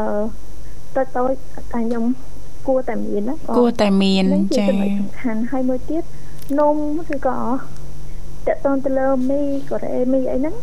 [0.95, 2.03] តូចតូចតែខ្ញុំ
[2.67, 4.25] គួរតែមានណាគួរតែមាន
[4.57, 6.03] ចា៎សំខាន់ហើយមួយទៀត
[6.59, 6.77] នំ
[7.15, 7.39] ឬក៏
[8.47, 10.55] តកតងទៅលើមីកូរ៉េមីអីហ្នឹង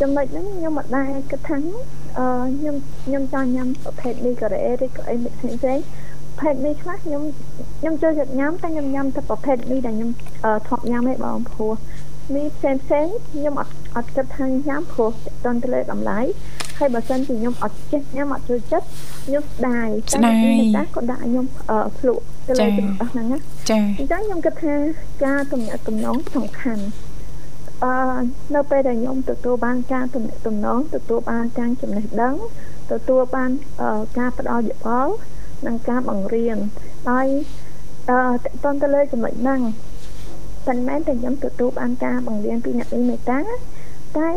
[0.00, 1.58] ចំណុចហ្នឹងខ្ញុំមិនដែរគិតថា
[2.18, 2.26] អឺ
[2.58, 5.78] ខ្ញុំខ្ញុំចង់ញ៉ាំប្រភេទមីកូរ៉េឬក៏អីផ្សេងផ្សេង
[6.38, 7.22] ប្រភេទមីខ្លះខ្ញុំ
[7.78, 10.10] ខ្ញុំចូលចិត្តញ៉ាំតែខ្ញុំញ៉ាំតែប្រភេទមីដែលខ្ញុំ
[10.66, 11.72] ធ្លាប់ញ៉ាំឯងបងព្រោះ
[12.34, 15.10] មីផ្សេងផ្សេងខ្ញុំអត់អត់គិតថាញ៉ាំព្រោះ
[15.44, 16.20] តន់ទៅលើតម្លៃ
[16.78, 18.86] ហើយបើសិនជាខ្ញុំអត់ចេះញ៉ាំអត់ចូលចិត្ត
[19.24, 20.34] ខ្ញុំស្ដាយស្ដាយ
[20.76, 21.46] តែក៏ដាក់ខ្ញុំ
[21.98, 23.38] ភ្លក់ទៅលើចំណុចហ្នឹងណា
[23.70, 24.74] ចា៎អញ្ចឹងខ្ញុំគិតថា
[25.24, 26.84] ការទំនាក់ទំនងសំខាន់
[27.84, 27.92] អឺ
[28.54, 32.34] នៅពេលដែលខ្ញុំទទួលបានការទំនាក់ទំនងទទួលបានការចំណេះដឹង
[32.92, 33.50] ទទួលបាន
[34.18, 35.14] ការផ្ដល់យោបល់
[35.66, 36.58] និងការបង្រៀន
[37.08, 37.28] ហើយ
[38.10, 39.60] អឺតកតទៅលើចំណុចហ្នឹង
[40.66, 43.40] ប៉ុន្តែតែខ្ញុំទទួលបានការបង្រៀនពីអ្នកមេតា
[44.18, 44.30] តែ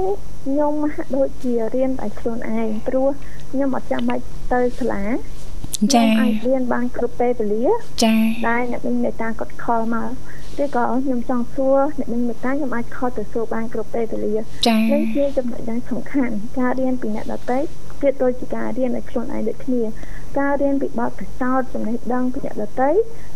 [0.44, 3.08] ខ្ញុំហាក់ដូចជារៀនដោយខ្លួនឯងព្រោះ
[3.52, 5.04] ខ្ញុំអត់ចាំបាច់ទៅសាលា
[5.94, 7.66] ចា៎អាចរៀនបានគ្រប់ពេលវេលា
[8.04, 10.10] ចា៎ដែលអ្នកមីងមេតាគាត់ខលមក
[10.62, 14.34] ឬក៏ខ្ញុំចង់សួរអ្នកមីងមេតាខ្ញុំអាចខលទៅសួរបានគ្រប់ពេលវេលា
[14.68, 17.60] ចា៎នេះជាចំណុចដែលសំខាន់ការរៀនពីអ្នកដទៃ
[18.02, 19.82] គឺដូចជាការរៀនឲ្យខ្លួនឯងដូចគ្នា
[20.40, 22.90] ការរៀនពីបទពិសោធន៍ចំណេះដឹងពីអ្នកដទៃ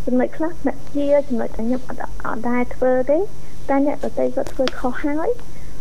[0.06, 3.18] ចំណុចខ្លះអ្នកជាចំណុចដែលខ្ញុំអត់អត់ដែរធ្វើទេ
[3.68, 5.28] តែអ្នកដទៃគាត់ធ្វើខុសហើយ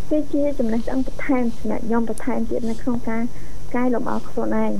[0.09, 3.23] វាជាចំណេះដឹងបន្ថែមសម្រាប់ខ្ញុំបន្ថែមទៀតនៅក្នុងការ
[3.75, 4.71] កែលម្អខ្លួនឯង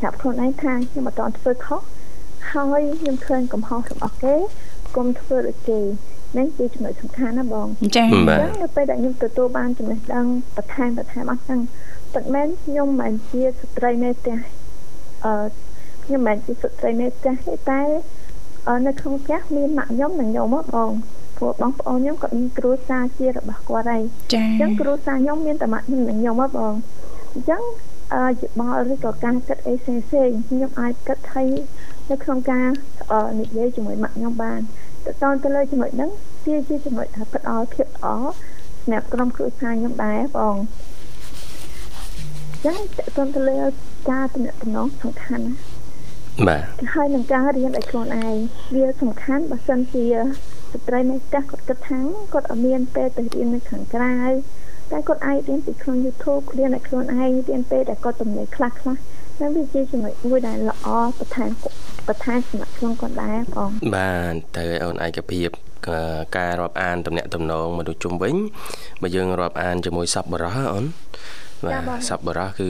[0.00, 1.80] ប្រាប់ខ្លួនឯងថាខ្ញុំអត់តន់ធ្វើខុស
[2.50, 4.34] ហើយខ្ញុំឃើញកំហុសរបស់គេ
[4.96, 5.80] កុំធ្វើដូចគេ
[6.38, 10.26] នេះជាចំណុចសំខាន់ណាបងចា៎អញ្ចឹងនៅពេលដែលខ្ញុំទទួលបានចំណេះដឹង
[10.56, 11.60] បន្ថែមបន្ថែមអស់ហ្នឹង
[12.14, 14.38] ពិតមែនខ្ញុំមិនជាស្ត្រីនៅផ្ទះ
[15.24, 15.46] អឺ
[16.04, 17.82] ខ្ញុំមិនជាស្ត្រីនៅផ្ទះទេតែ
[18.86, 24.02] នៅក្នុងផ្ទះមានម៉ាក់ខ្ញុំនិងខ្ញុំបងព្រោះបងប្អូនខ្ញុំក៏មានគ្រួសារជារបស់គាត់ហើយ
[24.34, 26.74] ចា៎អញ្ចឹងគ្រួសារខ្ញុំមានតែម៉ាក់ខ្ញុំនិងខ្ញុំហ៎បង
[27.32, 27.62] អញ្ចឹង
[28.14, 31.48] អឺយោបល់ឬក៏ការគិតអីផ្សេងផ្សេងខ្ញុំអាចគិតឲ្យ
[32.10, 32.68] នៅក្នុងការ
[33.40, 34.60] និយាយជាមួយម៉ាក់ខ្ញុំបាន
[35.04, 36.10] ទៅតទៅលើចំណុចហ្នឹង
[36.46, 38.06] វាជាចំណុចថាផ្ដល់ភាពល្អ
[38.82, 40.56] សម្រាប់ក្រុមគ្រួសារខ្ញុំដែរបង
[42.64, 43.60] ចឹងទៅទៅលើ
[44.10, 45.54] ការតំណតំណងសំខាន់ណា
[46.48, 46.62] បាទ
[46.94, 48.36] ហើយនឹងការរៀនឲ្យខ្លួនឯង
[48.74, 50.06] វាសំខាន់បើសិនជា
[50.72, 52.00] ស្ត្រីនៅផ្ទះគាត់គិតថា
[52.32, 54.16] គាត់អត់មានពេលទៅរៀននៅខាងក្រៅ
[54.90, 58.96] តែគាត់អាចរៀនពីក្នុង YouTube រៀនឲ្យខ្លួនឯងរៀនពេលដែលគាត់ទំនេរខ្លះខ្លះ
[59.40, 60.86] នឹងវាជាចំណុចមួយដែលល្អ
[61.18, 61.50] បន្ថែម
[62.08, 65.48] បន្ថែមសម្រាប់ខ្ញុំគាត់ដែរបងបាទទៅអូនឯកភាព
[66.36, 68.34] ការរាប់អានតំណាក់តំណងមនុស្សជុំវិញ
[69.02, 70.84] បើយើងរាប់អានជាមួយសពបរោះអូន
[71.64, 72.68] បាទសពបរោះគឺ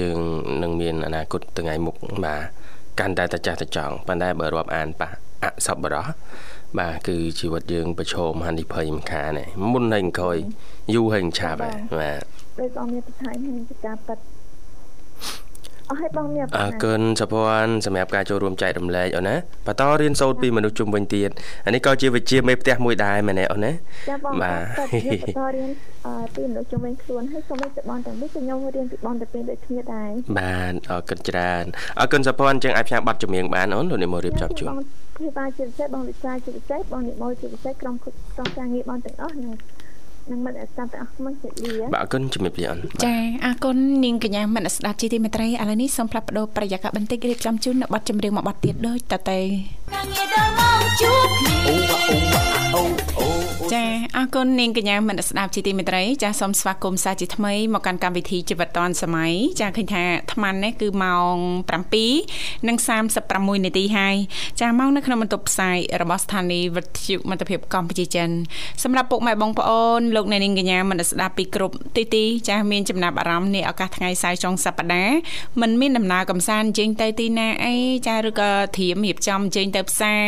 [0.00, 0.18] យើង
[0.62, 2.42] នឹងមានអនាគតថ្ងៃមុខបាទ
[3.00, 5.10] កាន់តែតចាស់តចង់ប៉ុន្តែបើរាប់អានប៉ះ
[5.44, 6.06] អសពបរោះ
[6.78, 10.36] បាទគឺជីវិតយើងប្រឈមហានិភ័យមិនខានទេមុនហើយក្រោយ
[10.94, 12.22] យូរហើយឆាប់ហើយបាទ
[12.60, 14.18] ដោយអមមានបន្ថែមនឹងការប៉ັດ
[15.90, 21.30] អស់ហើយបងមានអរគុណសុភ័ណ្ឌសម្រាប់ការចូលរួមចែករំលែកអូនណាបន្តរៀនសូត្រពីមនុស្សជុំវិញទៀត
[21.66, 23.72] អានេះក៏ជាវិជ្ជាមេផ្ទះមួយដែរមែនទេអូនណា
[24.08, 25.70] ចាបងបាទបន្តរៀន
[26.34, 31.64] ពីមនុស្សជុំវិញខ្លួនហើយសូមឲ្យបងទាំងនេះខ្ញុំរៀនពីបងទៅពេលដូចគ្នាដែរបាទអរគុណច្រើន
[32.00, 34.84] អរគុណសុភ័ណ្ឌចឹងអាចផ្សាយប័ណ្ណចម្រៀងបានអូនលោកនេះមករៀបចំជូនបង
[35.18, 39.54] ពីបាទជាពិសេសបងវិសាជាពិសេសបងនិមលជាពិសេសក្រុមក្រុមការងារបងទាំងអស់នឹង
[40.30, 43.14] នឹងមិត្តស្ដាប់ទាំងអស់មកជម្រាបលាបាទអរគុណជំរាបលាអូនចា
[43.44, 49.38] អរគុណនាងកញ្ញាមិត្តស្ដាប់ជាទីមេត្រីឥឡូវនេះសូមផ្លាប់បដោប្រយាករបន្តិចរៀបចំជូននៅប័ណ្ណចម្រៀងមួយប័ណ្ណទៀតដូចតទៅ
[49.94, 51.74] ការងារដល់មកជួបគ្នាអូ
[52.74, 52.82] អូ
[53.18, 53.26] អូ
[53.60, 53.84] អូចា
[54.16, 61.36] អរគុណនាងកញ្ញាមនស្ដាប់ជីទីមេត្រីចាសូមស្វាគមន៍សាជាថ្មីមកកាន់កម្មវិធីជីវិតឌွန်សម័យចាឃើញថាអាត្មានេះគឺម៉ោង
[62.50, 64.16] 7:36នាទីហើយ
[64.60, 68.30] ចាម៉ោងនៅក្នុងបន្ទប់ផ្សាយរបស់ស្ថានីយ៍វិទ្យុមិត្តភាពកម្ពុជាចិន
[68.82, 75.16] សម្រាប់ពុកម៉ែបងប្អូនលោកអ្នកនាងកញ្ញាមនស្ដាប់ពីគ្រប់ទីទីចាមានចំណាប់អារម្មណ៍នាឱកាសថ្ងៃសៅរ៍ចុងសប្ដាហ៍
[75.60, 77.74] មិនមានដំណើរកំសាន្តចេញទៅទីណាអី
[78.08, 80.24] ចាឬក៏ធៀមរៀបចំចេញទៅផ្សារ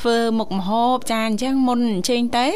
[0.00, 2.46] ធ្វើមុខម្ហូបចាអញ្ចឹងមុនអញ្ជើញទៅ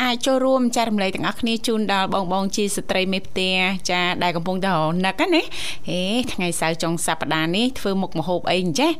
[0.00, 3.54] អាចចូលរួមចែករំលែកទាំងអស់គ្នាជូនដល់បងបងជាស្ត្រីមេផ្ទះ
[3.90, 5.42] ចាដែលកំពុងតែរនឹកណា
[5.88, 8.92] ហេថ្ងៃសៅរ៍ចុងសប្តាហ៍នេះធ្វើមុខម្ហូបអីអញ្ចេះ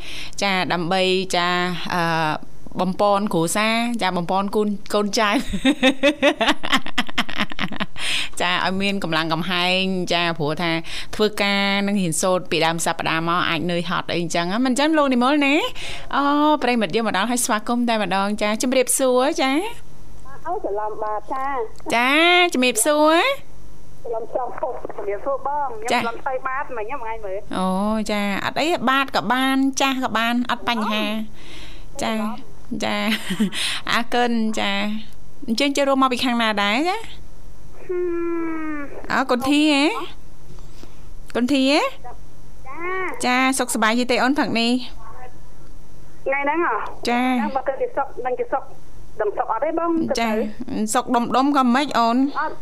[0.42, 1.02] ចាដើម្បី
[1.36, 1.48] ចា
[1.94, 2.02] អឺ
[2.80, 3.68] បំពន់គ្រូសា
[4.02, 5.30] ចាបំពន់កូនកូនចៅ
[8.40, 10.70] ចាឲ្យមានកម្លាំងកំហែងចាព្រោះថា
[11.16, 15.54] ធ្វើការនឹងរៀនសូត្រពីដើមសប្តាហ៍មកអាចនឿយហត់អីអញ្ចឹងមិនអញ្ចឹងលោកនិមលណា
[16.16, 16.22] អូ
[16.62, 19.52] ប្រិមិត្តយើងមកដល់ឲ្យស្វាគមន៍តែម្ដងចាជំរាបសួរចា
[20.46, 21.46] អូច្រឡំបាទចា
[21.96, 22.10] ចា
[22.54, 23.16] ជំរាបសួរ
[24.04, 27.68] ច្រឡំចំពុកជំរាបសួរបងខ្ញុំច្រឡំស្អីបាទមិញហ្នឹងថ្ងៃមើលអូ
[28.10, 31.04] ចាអត់អីបាទក៏បាន ចាស់ក៏បានអត់បញ្ហា
[32.02, 32.12] ចា
[32.84, 32.96] ចា
[33.92, 34.70] អរគុណចា
[35.48, 36.96] អញ្ចឹងចូលរួមមកពីខាងណាដែរចា
[39.12, 39.84] អើកុនធីហ៎
[41.36, 41.80] កុនធីហ៎
[42.68, 42.88] ចា
[43.24, 44.72] ចាសុខសប្បាយយីទេអូនផឹកនេះ
[46.26, 46.74] ថ្ងៃហ្នឹងហ៎
[47.08, 47.22] ចា
[47.56, 48.62] បើគឺសុខនឹងគេសុខ
[49.20, 50.30] ដុំសុកអត់ទេបងចា
[50.94, 52.56] សុកដុំដុំក៏មិនអូនអត់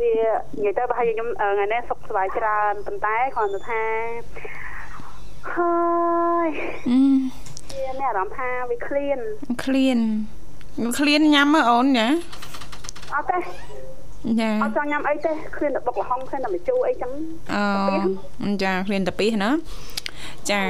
[0.00, 0.12] វា
[0.56, 3.82] និយាយទៅបើឲ្យខ្ញុំថ្ងៃនេះសុខសប្បាយច្រើនប៉ុន្តែគ្រាន់តែថា
[5.54, 5.74] ហើ
[6.46, 6.48] យ
[6.90, 9.18] វាមានអារម្មណ៍ថាវាឃ្លាន
[9.64, 9.98] ឃ្លាន
[10.98, 12.08] ឃ្លានញ៉ាំមើលអូនចា
[13.14, 13.38] អត់ទេ
[14.40, 17.10] ចាអត់ចង់ញ៉ាំអីទេឃ្លានតែបុកល្ហុងឃ្លានតែម្ជូរអីចឹង
[18.44, 19.50] អូចាឃ្លានតែពីណា
[20.50, 20.62] ចា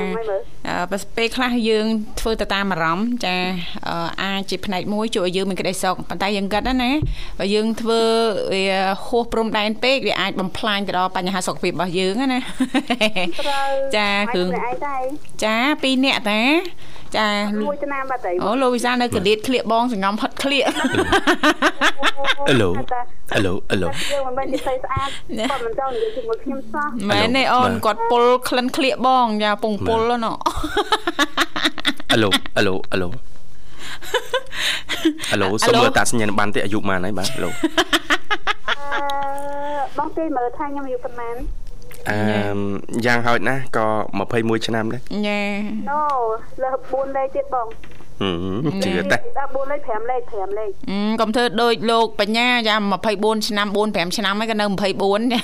[1.17, 1.87] ពេលខ្លះយើង
[2.21, 3.37] ធ្វើទៅតាមអារម្មណ៍ចា
[4.23, 6.91] អាចជាផ្នែកមួយជួយឲ្យយើងមានក្តីសុខប៉ុន្តែយើងគិតណា
[7.39, 8.01] បើយើងធ្វើ
[8.55, 8.65] វា
[9.07, 12.41] ហួសព្រំដែនពេកវាអាចបំផ្លាញទៅដល់បញ្ហាសុខភាពរបស់យើងណា
[13.97, 14.49] ចាគ្រឿង
[15.45, 16.43] ចាពីរនាក់តា
[17.17, 17.29] ចា
[17.67, 20.65] មួយឆ្នាំបាត់ទៅអូលោកវិសានៅកលៀតក្លៀកបងសងំផិតក្លៀក
[22.49, 22.71] អេឡូ
[23.35, 25.09] អេឡូអេឡូយើងមិនមែននិយាយស្អាត
[25.51, 30.37] គាត់មិនចង់និយាយជាមួយខ្ញុំសោះមែនទេអូនគាត់ពុលក្លិនក្លៀកបងយ៉ាពងពុលណោះ
[32.13, 33.09] អេឡូអេឡូអេឡូ
[35.33, 37.49] អេឡូសុំមើលតាសញ្ញាណប័ណ្ណទេអាយុប៉ុន្មានហើយបាទឡូ
[39.99, 41.37] បងទេមើលថាខ្ញុំអាយុប៉ុន្មាន
[42.11, 42.19] អឺ
[43.07, 43.87] យ៉ាងហោចណាស់ក៏
[44.27, 45.43] 21ឆ្នាំដែរញ៉ា
[45.91, 46.03] ណូ
[46.63, 47.69] លើ4លេខទៀតបង
[48.85, 49.19] ជឿតែ
[49.55, 50.71] 4លេខ5លេខ5លេខ
[51.21, 52.77] កុំធ្វើដូចលោកបញ្ញាយ៉ា
[53.13, 55.39] 24ឆ្នាំ4 5ឆ្នាំហើយក៏នៅ24ចា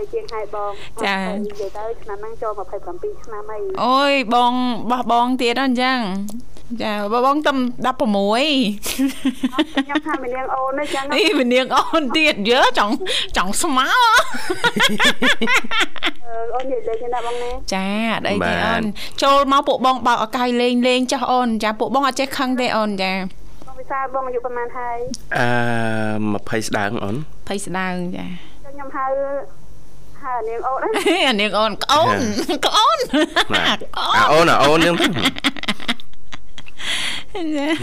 [0.00, 0.72] 20ជាងហើយបង
[1.04, 2.52] ចានិយាយទៅឆ្នាំហ្នឹងចូល
[2.90, 4.52] 27ឆ្នាំហើយអូយបង
[4.90, 5.98] បោះបងទៀតអញ្ចឹង
[6.82, 7.56] ចាបងតំ
[7.86, 12.94] 16ខ្ញុំថាមាននាងអូនទេចឹងនេះមាននាងអូនទៀតយើចង់
[13.36, 13.88] ចង់ស្មើ
[16.54, 18.82] អូននិយាយលេងណាបងណាចាអត់អីទេអូន
[19.22, 23.12] ចូលមកពួកបងបើកអកាយលេងលេងចាស់អូនចាពួកបងអត់ចេះខឹងទេអូនចា
[23.66, 24.98] បងវិសាបងអាយុប្រហែលហើយ
[25.36, 28.26] អឺ20ស្ដើងអូន20ស្ដើងចា
[28.64, 29.06] ខ្ញុំហៅ
[30.22, 32.16] ហៅនាងអូនអានាងអូនក្អូន
[32.66, 32.98] ក្អូន
[33.54, 34.94] អាអូនអាអូននឹង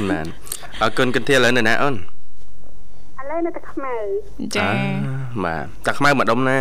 [0.10, 0.28] មែន
[0.82, 1.98] អរគុណគន្ធាឥឡូវនៅណាអូនឥ
[3.30, 3.94] ឡូវនៅតែខ្មៅ
[4.58, 4.68] ចា
[5.44, 6.60] បាទតាខ្មៅម្ដុំណា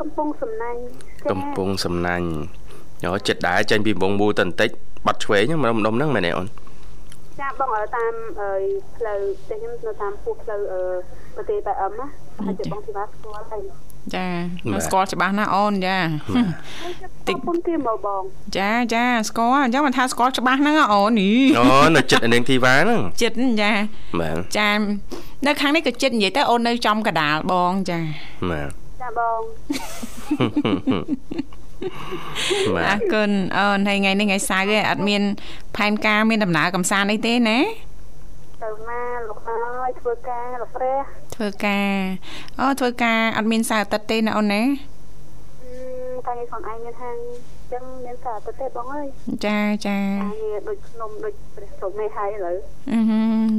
[0.00, 0.78] កំពង់សំណាញ់
[1.30, 2.28] កំពង់សំណាញ់
[3.04, 4.70] យោចិត្តដែរចេញពីកំពង់មូលទៅបន្តិច
[5.06, 6.46] បាត់ឆ្វេងម្ដុំហ្នឹងមែនទេអូន
[7.40, 8.12] ចាបងឲ្យតាម
[8.96, 10.60] ផ្លូវតែខ្ញុំនៅតាមពោះផ្លូវ
[11.36, 12.06] ប្រទេសតែអឹមណា
[12.46, 13.62] ហើយជិះបងធីវ៉ាស្គាល់ហើយ
[14.14, 14.24] ចា
[14.86, 15.96] ស្គាល់ច្បាស់ណាអូនចា
[17.28, 18.22] តិចពុនគេមកបង
[18.58, 21.66] ចាចាស្គាល់អញ្ចឹងមិនថាស្គាល់ច្បាស់ហ្នឹងអូននេះអូ
[21.96, 23.72] នៅចិត្តនាងធីវ៉ាហ្នឹងចិត្តចា
[24.20, 24.70] បាទចា
[25.46, 28.00] នៅខាងនេះក៏ចិត្តនិយាយទៅអូននៅចំកដាលបងចា
[28.50, 28.70] បាទ
[29.02, 29.40] ចាបង
[32.78, 35.22] អរគុណអូនហើយថ្ងៃនេះថ្ងៃសៅរ៍ឯងអត់មាន
[35.76, 37.58] ផែនការមានដំណើរកំសាន្តអីទេណា
[38.62, 41.00] ទៅមកលោកអើយធ្វើការលោកព្រះ
[41.34, 41.94] ធ្វើការ
[42.58, 44.62] អូធ្វើការអត់មានសៅរ៍អាទិត្យទេណាអូនណា
[46.26, 47.16] ការងារខ្លួនឯងមានហាង
[47.72, 49.06] ចឹងមានសារទៅទេបងអើយ
[49.46, 52.56] ចាចាការងារដូចខ្ញុំដូចព្រះសុំនេះហើយឥឡូវ
[52.92, 53.00] អឺ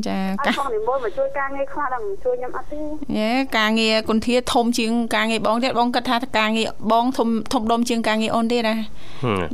[0.08, 2.82] ចាកាបងនិមន្តមកជួយការងារខ្លះដល់ជួយខ្ញុំអត់ទេ
[3.18, 8.76] យេការងារគុនធាធំជាងការងារបងទៀតបងគិតថាការងារបងធំធំដុំជាងការងារអូនទៀតណា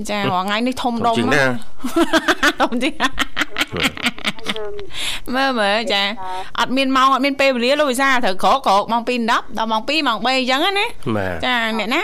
[0.10, 1.16] ចារាល់ថ្ងៃនេះធំដុំ
[2.62, 2.94] ធំជាង
[5.36, 6.04] មើលមើលចា
[6.60, 10.86] អត់មានម៉ោងអត់មានពេលវេលាលោកវិសាត្រូវក្រក្រម៉ោង2:10ដល់ម៉ោង2ម៉ោង3អញ្ចឹងណា
[11.46, 12.02] ចាអ្នកណា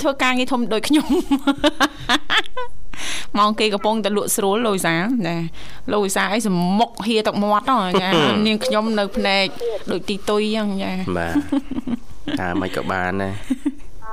[0.00, 1.06] ធ្វើការងារធំដូចខ្ញុំ
[3.38, 5.36] ម៉ោងគេកំពុងតែលក់ស្រួលលោកវិសាចា
[5.92, 8.08] លោកវិសាអីសមុខហៀទឹកមាត់ហ្នឹងចា
[8.46, 9.46] នាងខ្ញុំនៅភ្នែក
[9.90, 11.34] ដូចទីទុយហ្នឹងចាបាទ
[12.40, 13.34] ថាមិនក៏បានដែរ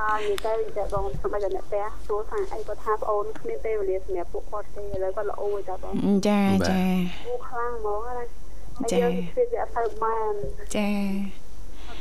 [0.03, 5.93] អនិយាយទៅតែបងសម្រាប់អ្នកផ្ទះសួរថាអីគាត់ថាប្អូនគ្មានពេលវេលាសម្រាប់ពួកគាត់ទេឥឡូវគាត់ល្អហើយតាបង
[6.27, 6.81] ចាចា
[7.25, 8.25] គូខ្លាំងហ្មងណា
[8.91, 10.33] ចាយើងធ្វើវាអត់ទៅបាន
[10.77, 10.91] ចា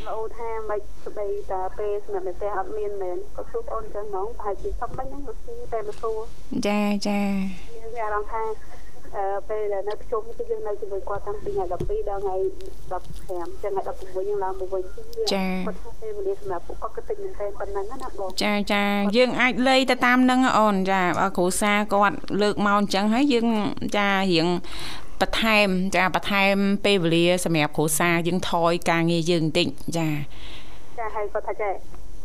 [0.07, 6.19] លោកអូថាមិនស្ដីតាពេលសម្រាប់អ្នកផ្ទះអត់មានមែនក៏សួរបងចឹងហ្មងប្រហែលជាសុំបាញ់ហ្នឹងក៏គឺតែមកសួរ
[6.67, 7.21] ចាចា
[7.77, 8.82] យើងមានអារម្មណ៍ថាអឺ
[9.49, 12.37] ពេលដែលនៅប្រជុំគឺយើងនៅជាមួយគាត់តាំងពីថ្ងៃ12ដល់ថ្ងៃ
[13.53, 14.83] 15ចឹងថ្ងៃ16យើងឡើងមកវិញ
[15.33, 18.85] ចាគាត់ថាពេលវេលាសម្រាប់ពួកគាត់ក៏តិចមែនទែនប៉ុណ្ណឹងណាបងចាចា
[19.17, 23.47] យើងអាចលៃទៅតាមនឹងអូនចាបើគ្រូសាគាត់លើកមកអញ្ចឹងហើយយើង
[23.97, 24.49] ចារៀង
[25.21, 30.09] បន្ថែមចាបន្ថែមពេលវេលាសម្រាប់គ្រួសារយើងថយការងារយើងបន្តិចចា
[30.99, 31.75] ចាហើយគាត់ថាចេះ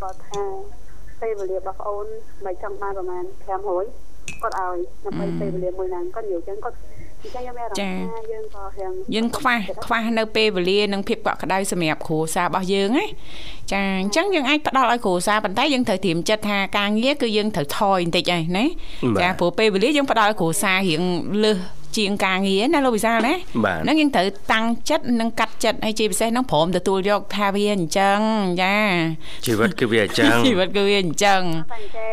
[0.01, 0.43] គាត់ថា
[1.21, 2.05] ពេលវេលារបស់ប្អូន
[2.45, 4.06] មិនចង់បានប្រហែល500
[4.41, 6.77] គាត់ឲ្យដើម្បីពេលវេលាមួយហ្នឹងគាត់និយាយចឹងគាត់
[7.21, 13.05] អញ្ចឹងខ្ញុំមានអារម្មណ៍ថាយើងក៏រៀងយើងខ្វះខ្វះនៅពេលវេលានិងភាពកក់ក្ដៅសម្រាប់គ្រួសាររបស់យើងណា
[13.71, 18.65] ចាអញ្ចឹងយើងអាចផ្ដល់ឲ្យគ្រួសារប៉ុន្តែយើងត្រូវត្រៀមចិត្តថាការងារគឺយើងត្រូវថយបន្តិចឯណា
[19.21, 21.03] ចាព្រោះពេលវេលាយើងផ្ដល់ឲ្យគ្រួសាររៀង
[21.43, 21.57] លើស
[21.97, 23.33] ជាងការងារណាលោកវិសាលណា
[23.83, 28.19] ហ្នឹងយើងត្រូវតាំងចិត្តនិងកាត់ចិត្តហើយជាពិសេសហ្នឹងព្រមទទួលយកថាវាអញ្ចឹង
[28.63, 28.75] ចា
[29.45, 31.41] ជីវិតគឺវាអញ្ចឹងជីវិតគឺវាអញ្ចឹង
[31.73, 32.09] តែតែ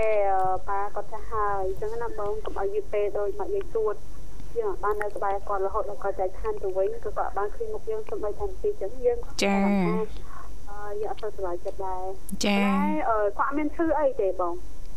[0.68, 3.94] ប៉ាគាត់ចាស់ហើយអញ្ចឹងណាបងកុំឲ្យវាពេលដូចមកយាយទួត
[4.58, 9.56] យើងបាននៅក្បែរគាត់រហូតដល់គាត់ចែកឋានទៅវិញគឺគាត់បានឃើញមុខយើងសំបីថាទីអញ្ចឹងយើងចា
[10.70, 12.04] អឺយើងអត់ទៅសុខចិត្តដែរ
[12.46, 12.72] ចាតែ
[13.38, 14.54] គាត់មានឈឺអីទេបង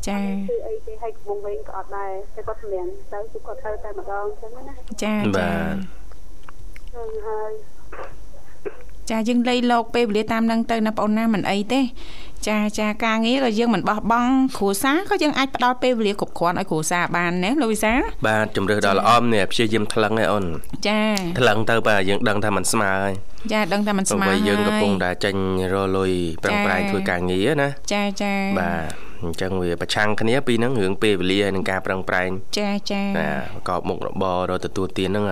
[0.08, 5.74] ចាគឺអីគេឲ្យកំងវិញក៏អត់ដែរតែគាត់សម្លៀងទៅគឺគាត់ធ្វើតែម្ដងអញ្ចឹងណាចាបាទ
[7.26, 7.52] ហើយ
[9.10, 11.80] ចាយើងលៃលោកពេលវេលាតាមនឹងទៅណាបងអូនណាមិនអីទេ
[12.48, 17.92] ចាចាការងារក៏យើងមិនបោះបង់គ្រួសារក៏យើងអាចផ្ដល់ពេលវេលាគ្រប់គ្រាន់ឲ្យគ្រួសារបានណាលោកវិសា
[18.26, 20.44] បាទជំរឿសដល់ល្អមនេះព្យាយាមថ្លឹងឯអូន
[20.88, 21.00] ចា
[21.38, 23.12] ថ្លឹងទៅបាទយើងដឹងថាมันស្មើហើយ
[23.52, 25.34] ចាដឹងថាมันស្មើហើយយើងកំពុងតែចេញ
[25.72, 26.12] រលុយ
[26.42, 35.25] ប្រឹងប្រែងធ្វើការងារណាចាចាបាទ អញ្ចឹងវាប្រឆាំងគ្នាពីហ្នឹងរឿងពេលវេលានិងការប្រឹងប្រែងចាចាបាទប្រកបមុខរបររកទទួលទានហ្នឹង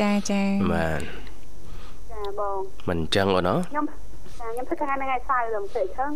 [0.00, 1.00] ចាចាបាទ
[2.12, 3.84] ចាបងមិនអញ្ចឹងអូនខ្ញុំ
[4.40, 6.12] ចាខ្ញុំធ្វើការនៅថ្ងៃសៅរ៍លំសេចខឹង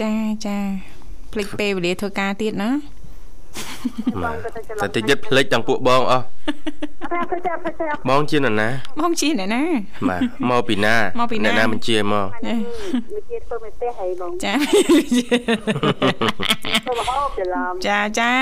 [0.00, 0.12] ចា
[0.46, 0.58] ចា
[1.32, 2.70] ភ្លេចពេលវេលាធ្វើការទៀតណា
[4.80, 6.24] តែតិចទៀតភ្លេចទាំងពួកបងអស់
[8.08, 8.68] បងជានរណា
[9.00, 9.62] បងជាអ្នកណា
[10.08, 10.94] បាទមកពីណា
[11.44, 12.26] អ្នកណាបញ្ជាមក
[13.14, 14.52] វិជាធ្វើមេផ្ទះហើយបងចា
[16.86, 18.32] ទៅមកច្រឡំចាចា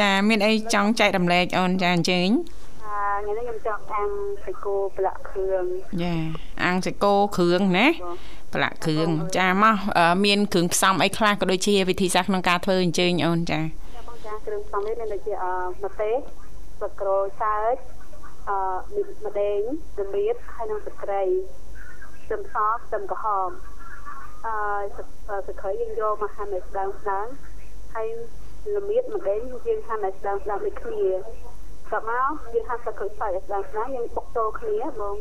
[0.00, 4.10] ចាមានអីចង់ចែករំលែកអូនចាអញ្ជើញថ្ងៃនេះខ្ញុំចង់អាំង
[4.44, 5.64] សាច់គោប្រឡាក់គ្រឿង
[6.02, 6.14] ចា
[6.64, 7.86] អាំងសាច់គោគ្រឿងណា
[8.52, 9.76] ប្រឡាក់គ្រឿងចាមក
[10.24, 13.87] មានគ្រឿងផ្សំអីខ្លះក៏ដូចជាវិធីសាស្ត្រក្នុងការធ្វើអញ្ជើញអូនចាចា
[14.46, 15.46] គ្រឿងផ្សំនេះមានដូចជាអ
[15.84, 16.16] ម្ទេស
[16.76, 17.76] ស្លឹកក្រូចសើច
[18.48, 19.60] អឺម្ដេង
[20.00, 21.22] រមៀតហើយនិងទឹកត្រី
[22.24, 23.50] ខ្ទឹមសខ្ទឹមក្រហម
[24.46, 24.54] អឺ
[25.46, 27.26] សក្តិយើងយកមកហាន់ឲ្យស្ដើងស្ដើង
[27.94, 28.08] ហើយ
[28.76, 31.08] រមៀតម្ដេងយើងហាន់ឲ្យស្ដើងស្ដើងដូចគ្នា
[31.90, 35.14] ក៏មកយើងហាន់សក្តិស្បែកឲ្យស្ដើងស្ដើងយើងបុកចូលគ្នាបង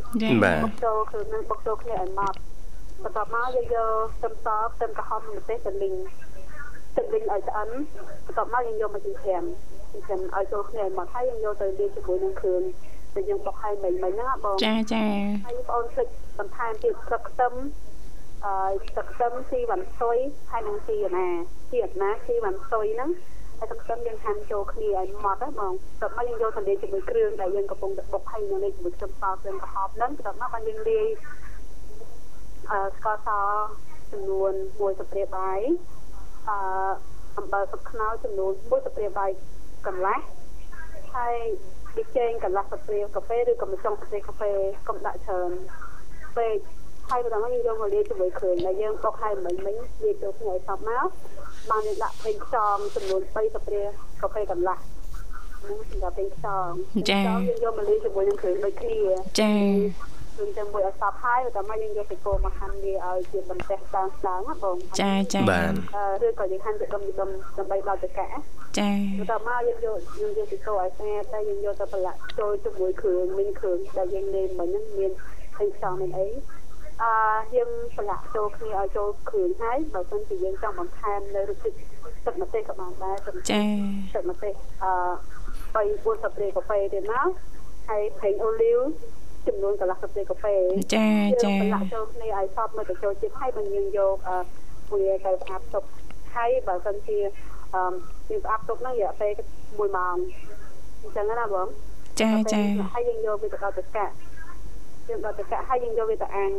[0.66, 2.38] បុកចូលគឺនឹងបុកចូលគ្នាឲ្យម៉ត់
[3.04, 5.96] បន្ទាប់មកយើងយកខ្ទឹមសខ្ទឹមក្រហមម្ទេសទៅលីង
[6.98, 7.70] ទឹកវិញឲ្យឆ្អិន
[8.26, 9.44] បន្ទាប់មកយើងយកមកចិញ្ច្រាំ
[9.92, 12.62] ចិញ្ច្រាំឲ្យចូលគ្នាមកហើយយើងយកទៅលាយជាមួយនឹងគ្រឿង
[13.16, 15.06] ដែលយើងបុកឲ្យមិញមិញហ្នឹងបងចាចា
[15.46, 16.08] ហើយបងអូនភ្លេច
[16.40, 17.54] បន្ថែមទៀតស្លឹកខ្ទឹម
[18.46, 18.54] អឺ
[18.88, 20.18] ស្លឹកខ្ទឹមស៊ីវ៉ាន់ស៊ុយ
[20.52, 21.28] ហើយនឹងស៊ីណា
[21.70, 23.10] ស៊ីអត់ណាស៊ីវ៉ាន់ស៊ុយហ្នឹង
[23.58, 31.08] ហើយទឹកខ្ទឹមយើងហាន់ចូលគ្នាឲ្យម៉ត់ហ្នឹងបងបន្ទាប់មកយើងយកទៅលាយជាមួយគ្រឿងដែលយើងកំពុងតែបុកហើយយើងលាយជាមួយខ្ទឹមសគ្រឿងក្រហមហ្នឹងបន្ទាប់មកបានយើងលាយ
[32.72, 33.30] អឺស្ករស
[34.12, 35.60] ចំនួន1ស្លាបព្រាបាយ
[36.50, 36.58] អឺ
[37.38, 39.30] អំបិលទឹកខ្នោចំនួន1ស្លាបព្រាបាយ
[39.88, 40.20] កន្លះ
[41.14, 41.36] ហើយ
[41.96, 44.52] ប៊ីចេងកន្លះស្លាបព្រាកាហ្វេឬក៏ម្សៅស្ទេកាហ្វេ
[44.88, 45.52] កុំដាក់ច្រើន
[46.38, 46.58] ពេក
[47.10, 51.08] ហើយបន្តមកយើងយកមកលាយជាមួយគ្រឿងដែលយើងបុកឲ្យមិញមិញលាយចូលគ្នាឲ្យសព្វមក
[51.70, 53.84] បានយើងដាក់ពេញខ្យងចំនួន3ស្លាបព្រា
[54.22, 54.78] កាហ្វេកន្លះ
[55.68, 56.72] នឹងសម្រាប់ពេញខ្យង
[57.10, 59.00] ចាយើងយកមកលាយជាមួយនឹងគ្រឿងដូចគ្នា
[59.40, 59.54] ចា
[60.38, 65.62] គ្រឿងទាំងមួយឲ្យសព្វហើយតែមកយើងយកទៅកូរមកហាន់វាឲ្យជាបន្ទះស្ដើងស្ដើងណាបងចាចាបា
[66.21, 68.28] ទឬក៏យើងហាន់ជាដុំដុំដើម្បីដល់ទៅកា
[68.80, 68.89] ចា
[69.30, 75.12] តែមកយើងយកយើងយកទៅកូរឲ្យស្អាតតែយើងយកទៅប្រឡាក់ចូលជាមួយគ្រឿងមីនគ្រឿងដែលយើងលេងមិញហ្នឹងមាន
[75.58, 76.28] ពេញខ្យងមានអី
[77.04, 77.12] អឺ
[77.56, 81.76] យើងប្រឡាក់ចូលគ្នាឲ្យចូលគ្រឿងហើយបើមិនជាយើងចង់បន្ថែមនៅរសជាតិ
[82.26, 83.62] ទឹកម្ទេសក៏បានដែរចា
[84.13, 84.91] ទឹកម្ទេសអឺ
[85.73, 87.21] 3 4ស្លាបព្រាកាហ្វេទៀតណា
[87.89, 88.80] ហើយប្រេងអូលីវ
[89.48, 90.56] ចំនួនកន្លះស្លាបព្រាកាហ្វេ
[90.96, 91.08] ចា
[91.44, 94.16] ចាប្រឡាក់ចូលគ្នាឲ្យសព្វមើលទៅចូលជាតិហើយបើយើងយក
[94.92, 95.84] វាទៅផ្អាប់ទុក
[96.36, 97.18] ហើយបើសិនជា
[97.74, 97.82] អឺ
[98.30, 100.18] យើងផ្អាប់ទុកហ្នឹងរយៈពេល1ម៉ោង
[101.02, 101.68] អញ្ចឹងណាបង
[102.22, 102.62] ចាចា
[102.94, 104.14] ហើយយើងយកវាទៅដល់ទឹកកាក់
[105.10, 106.52] យើងដល់ទឹកកាក់ហើយយើងយកវាទៅអាំង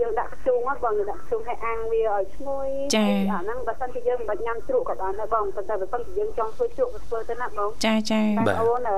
[0.00, 8.88] យើងដាក់ខ្ជុងហ្នឹងបងយើងដាក់ខ្ជុងឲ្យអាំងវាឲ្យឈ្ងុយអាហ្នឹងបើសិនជាយើងមិនបាច់ញ៉ាំជ្រក់ក៏បានដែរបងប៉ុន្តែបើសិនជាយើងចង់ធ្វើជ្រក់ទៅធ្វើទៅណាបងចាចាតែអូន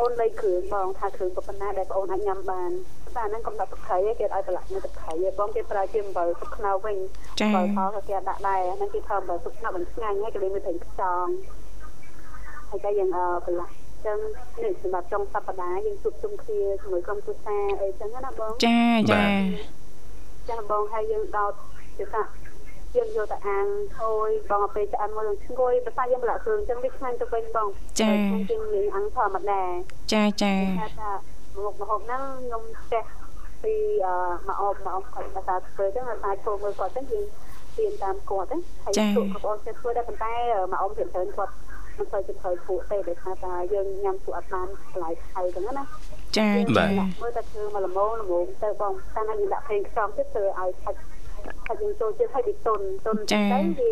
[0.00, 2.70] អូនលេខគ្រឿងបងថាគ្រឿងប៉ុណ្ណាដែលបងអូនអាចញ៉ាំបាន
[3.14, 6.96] តែអាហ្នឹងកុំដាក់ទឹកໄខទេគេឲ្យប្រឡាក់នៅទឹកໄខទេបងគេប្រើជាអំបិលទឹកខ្នោវិញ
[7.40, 11.30] អំបិលផលក៏គេដាក់ដែរហ្នឹងគេធ្វើអំបិលទឹកខ្នោមិនឆ្ងាញ់ហើយគេលេងវាប្រេងខ្ចង់
[12.68, 13.74] ហើយតែយើងអឺប្រឡាក់
[14.06, 14.18] ចឹង
[14.62, 18.78] នេះសម្រាប់ចុងសប្តាហ៍យើងជួបជុំគ្នាជាមួយក្រុមគ្រួសារអីចឹងណាបងចា
[19.10, 19.22] ចា
[20.48, 21.52] ចាបងហើយយើងដោត
[21.98, 22.22] ជាថា
[22.96, 23.66] យើងយកទៅអាំង
[24.00, 27.68] អូយបងទៅឆ្អិនមកនឹងឈ្ងុយបើថាយើងប្រឡាក់គ្រឿងចឹងវាឆ្ងាញ់ទៅវិញបង
[28.00, 28.10] ចា
[28.50, 29.62] ជាងយើងអាំងធម្មតា
[30.12, 31.10] ចាចាថាថា
[31.64, 33.04] មុខម្ហូបហ្នឹងខ្ញុំចេះ
[33.62, 33.74] ពី
[34.06, 34.14] អឺ
[34.46, 37.26] មកអបមកអបគាត់ភាសាធ្វើចឹងថាចូលមើលគាត់ចឹងយើង
[37.78, 40.34] រៀនតាមគាត់ហ្នឹងហើយជួបគាត់ចេះធ្វើដែរប៉ុន្តែ
[40.72, 41.52] មកអបទៀតច្រើនគាត់
[41.96, 45.84] មិនសូវជាត្រូវពួកទេដែលថាថាយើងញ៉ាំពួកអត់បានឆ្លៃថៃចឹងណា
[46.38, 46.86] ចាចា
[47.22, 50.98] មើលតែធ្វើមកល្មមល្មមទៅបងតែណាយើងដាក់ភ្លេងខ្សំទៀតធ្វើឲ្យខាច់
[51.66, 53.40] ខាច់យើងចូលជាតិឲ្យវាតុនតុនទៅ
[53.78, 53.90] វា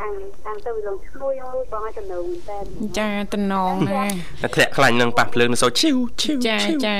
[0.00, 0.14] អាំង
[0.46, 2.58] អាំងទៅវាលងឈ្ងុយអូយបងឲ្យតំណងតែ
[2.98, 4.04] ចាតំណងណា
[4.42, 6.96] តែធ្លាក់ខ្លាញ់នឹងប៉ះភ្លើងនឹងសូឈីវឈីវចាចា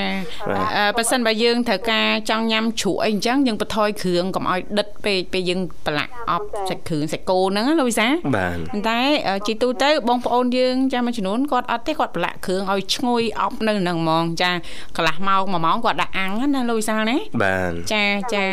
[0.77, 8.99] អឺបើសិនបើយើងត្រូវការចង់ញ៉ាំជ្រក់អីអញ្ចឹងយើងបន្ថយគ្រឿងកុំឲ្យដិតពេកពេលយើងប្រឡាក់អប់សាច់គ្រឿងសាច់គោហ្នឹងណាលូវីសាបាទប៉ុន្តែ
[9.47, 14.51] ជីទូទៅបងប្អូនយើងចាមួយចំនួនគាត់អត់ទេគាត់ប្រឡាក់គ្រឿងឲ្យឈ្ងុយអប់នៅហ្នឹងហ្មងចា
[14.95, 18.45] កន្លះម៉ោង1ម៉ោងគាត់ដាក់អាំងណាលូវីសាណាបាទចាចា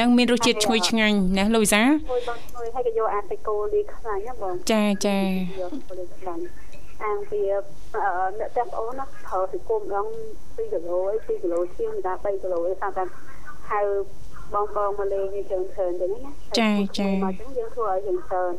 [0.00, 5.28] នឹងមានរសជាតិឈ្ងុយឆ្ងាញ់ណាលូវីសាឈ្ងុយបងឈ្ងុយហើយក៏យកអាសាច់គោលីខ្លាញ់ណាបងចាចាយ
[5.68, 6.42] កគោលីខ្លាញ់
[7.04, 7.44] អាំងវា
[8.38, 13.04] អ្នកតែបងអូនណាប្រើពីគុំដង2គីឡូ2គីឡូជាងដល់3គីឡូឯងថាតែ
[13.70, 13.80] ហៅ
[14.54, 16.20] បងបងមកលេងយើងច្រើនទៅណា
[16.58, 18.52] ចាចាមកចឹងយើងធ្វើឲ្យយើងច្រើន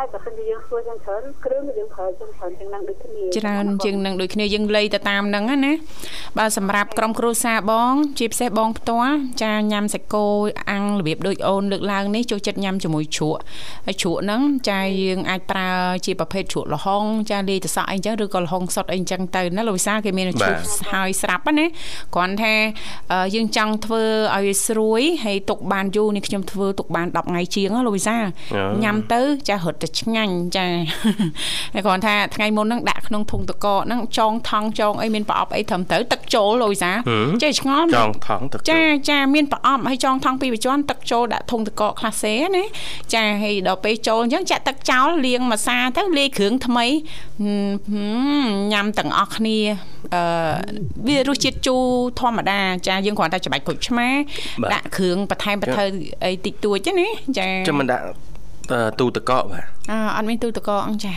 [0.00, 5.72] ហើយបើសិនជាយើងធ្វើចឹងច្រើនគ្រឿងយើងប្រើចឹងច្រើនចឹងនឹងដូចគ្នាច្រើនជាងនឹងដូចគ្នាយើងលៃទៅតាមហ្នឹងណា
[6.38, 10.26] បើសម្រាប់ក្រុមគ្រួសារបង ជាពិសេសបងផ្ទាល់ចាញ៉ាំសាច់គោ
[10.70, 13.40] អាំងរបៀបដូចអូនលើកឡើងនេះចូលចិត្តញ៉ាំជាមួយជ្រក់
[13.86, 15.70] ហើយជ្រក់ហ្នឹងចាយើងអាចប្រើ
[16.06, 20.60] ជាប្រភេទជ្រក់ល្ហុងចាលាយទៅសក់អីចឹងឬក៏ល្ហុងសុតអីចឹងទៅណាលោកវិសាគេមានជ្រក់
[20.92, 21.66] ហើយស្រាប់ណា
[22.14, 22.54] គ្រាន់ថា
[23.34, 24.02] យើងចង់ធ្វើ
[24.36, 28.16] ឲ្យវាស្រួយហើយទុកបានយូរនេះខ្ញុំធ្វើទុកបាន10ថ្ងៃជាងលោកវិសា
[28.82, 30.66] ញ៉ាំទៅចារត់តែឆ្ងាញ់ចា
[31.74, 36.92] ហើយគ្រាន់ថាថ្ងៃមុនហ្នឹងដាក់ក្នុងធុងតកកហ្នឹងចងថងចងអីមានប្រអប់អីត្រឹមត្រូវទឹកចូលលោកវិសា
[37.42, 42.64] ចេះឆ្ងល់ចងថងទឹកចាចាមានប្រអប់ហើយចងថងពីរជាន់ទឹកចូលដាក់ធុងតកកខ្លះសេណា
[43.14, 46.86] ចាហើយដល់ពេលចូលអញ្ចឹងចាក់ទឹកចោលលាងម្សាទៅលាយគ្រឿងថ្មី
[48.72, 49.58] ញ៉ាំទាំងអស់គ្នា
[50.14, 50.22] អឺ
[51.06, 51.84] វារសជាតិជូរ
[52.20, 54.08] ធម្មតាចាយើងគ្រាន់តែច្បាច់ក្រូចឆ្មា
[54.74, 55.84] ដាក់គ្រឿងបន្ថែមបន្ថើ
[56.24, 58.04] អីតិចតួចណាចាចាំមិនដាក់
[59.00, 61.14] ទូតកកបាទអឺអត់មានទូតកកអញ្ចា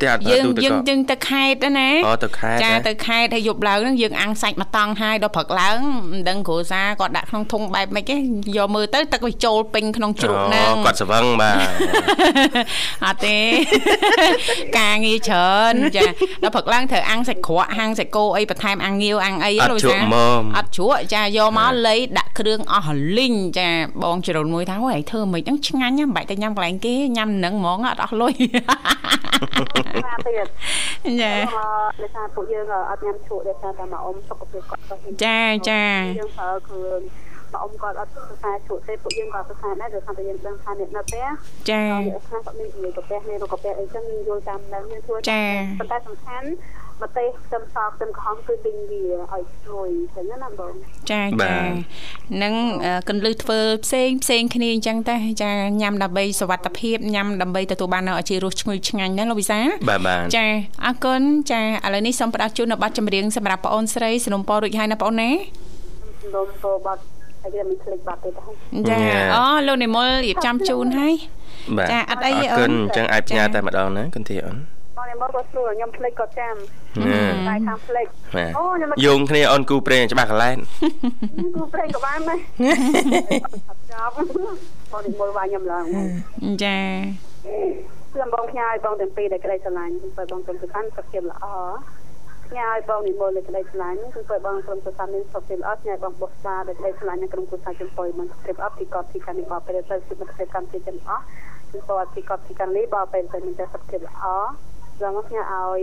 [0.00, 5.78] តែអត់យើងទូតកយើងយើងទៅខេតណាអូទៅខេតចាទៅខេតហើយយប់ឡើងហ្នឹងយើងអាំងសាច់មកតង់ហើយដល់ព្រឹកឡើង
[6.10, 8.16] មិនដឹងគ្រូសាគាត់ដាក់ក្នុងធុងបែបម៉េចទេ
[8.56, 11.68] យកមើលទៅទឹកវាចូលពេញក្នុងជ្រូកហ្នឹងអូគាត់ស្វឹងបាទ
[13.06, 13.38] អត់ទេ
[14.78, 16.02] ការងារច្រើនចា
[16.42, 23.68] ដល់ព្រឹកឡើងត្រូវអាំងសាច់ក្រក់ហាំងសាច់គោអីបន្ថែមអាំងងាវអាំងអីអត់ជ្រក់មុំអត់ជ្រក់ចាយកមកលៃដាក់គ្រឿងអស់លីងចា
[24.02, 30.46] បងជ្រុលមួយថាហូឯងធ្វើមិនហ្នឹងឆ្ងាញ់ណាស់មិនបាច់តែញ៉ាំកន្លែងគេញ៉ាំនឹងហ្មងអត់អស់លុយណាទៀត
[31.20, 31.32] ចា
[32.00, 35.84] ដោយសារពួកយើងអត់ញ៉ាំជ្រក់ដោយសារតែមកអ៊ំសុខភាពគាត់ក៏ចាចា
[36.18, 37.00] យើងប្រើគ្រឿង
[37.52, 41.26] មកអ៊ំគាត់អត់សិក្សាជ្រក់ទេពួកយើងក៏សិក្សាដែរដោយសារតែយើងដឹងថាអ្នកនៅផ្ទះ
[41.70, 46.48] ចាអ្នកខ្លះគាត់មានជំងឺកាពះមានរោគកាពះអីចឹងយើងយល់តាមនឹងយើងធ្វើប៉ុន្តែសំខាន់
[47.02, 50.72] ម្ទេសខ្ទឹមសខ្ទឹមក្រហមគឺទិញវាឲ្យឈ្ងុយចឹងណាបង
[51.10, 51.54] ចាចា
[52.42, 52.54] នឹង
[53.08, 60.46] កន្លឹះធ្វើផ្សេងផ្សេងគ្នាអញ្ចឹងតែចាញ៉ាំដើម្បីសុវត្ថិភាពញ៉ាំដើម្បីទទួលបាននៅអាជីរសឈ្ងុយឆ្ងាញ់ណាលោកវិសាបាទបាទចា
[60.84, 65.30] អរគុណចាឥឡូវនេះសូមផ្ដល់ជូននៅប័ណ្ណចម្រៀងសម្រាប់បងអូនស្រីสนុំពររួចហើយណាបងអូនណា
[66.34, 67.00] សូមពោបាត់
[67.42, 68.42] ហើយយើងមិនភ្លេចបាត់ទេតា
[68.90, 68.98] ចា
[69.34, 71.14] អូលោកនិមលរៀបចំជូនហើយ
[71.76, 74.71] បាទចាអត់អីទេអរគុណអញ្ចឹងអាចផ្ញើតែម្ដងណាគុនធាអូនបងនេះ
[75.20, 76.54] មកក៏ស្រួលខ្ញុំភ្លេចក៏ចាំ
[77.02, 80.56] ណាតែខាងភ្លេចបាទអូខ្ញុំយោងគ្នាអូនគូប្រេងច្បាស់កន្លែង
[81.56, 82.38] គូភ្លេចក៏បានដែរ
[83.92, 84.18] ចាប់ប
[84.98, 85.84] ងនេះមកវាខ្ញុំឡើង
[86.64, 86.78] ចា
[88.12, 91.46] ខ្ញុំបងផ្ញើឲ្យបងទាំងពីរដែលក្តីស្រឡាញ់ខ្ញុំបងទាំងពីរខាន់សុខភាពល្អ
[92.46, 101.22] ផ្ញើឲ្យបងនិមលដែលក្តីស្រឡាញ់គឺបងក្រុមប្រសាមានសុខភាពល្អផ្ញើបងបុស្សាដែលក្តីស្រឡាញ់នៅក្រុមប្រសាចំពុយមិនសុខភាពអត់ពីគាត់ពីកានីបពេលទៅសុខភាពកម្មជាចំអស់
[101.72, 104.24] គឺគាត់ពីគាត់ពីកានីបពេលទៅមានតែសុខភាពល្អ
[105.04, 105.82] ដល់មកផ្ញើឲ្យ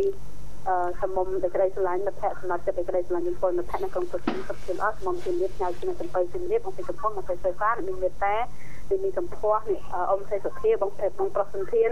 [0.68, 8.36] អឺសមុំដែលក្តីស្រឡាញ់មិត្តភក្តិសម្រាប់ចិត្តដែលក្តីស្រឡាញ់ចំពោះមិត្តភក្តិនៅក្រុមប្រសាសុខភាពល្អសមុំជំរាបផ្ញើជំរាបចំពុយជំរាបបងពីកំពុងមកទៅស្វាមានមេត្តា
[8.90, 11.92] មានមានសម្ផស្សនេះអ៊ំសេសុធាបងប្រុសបងប្រុសសន្ធាន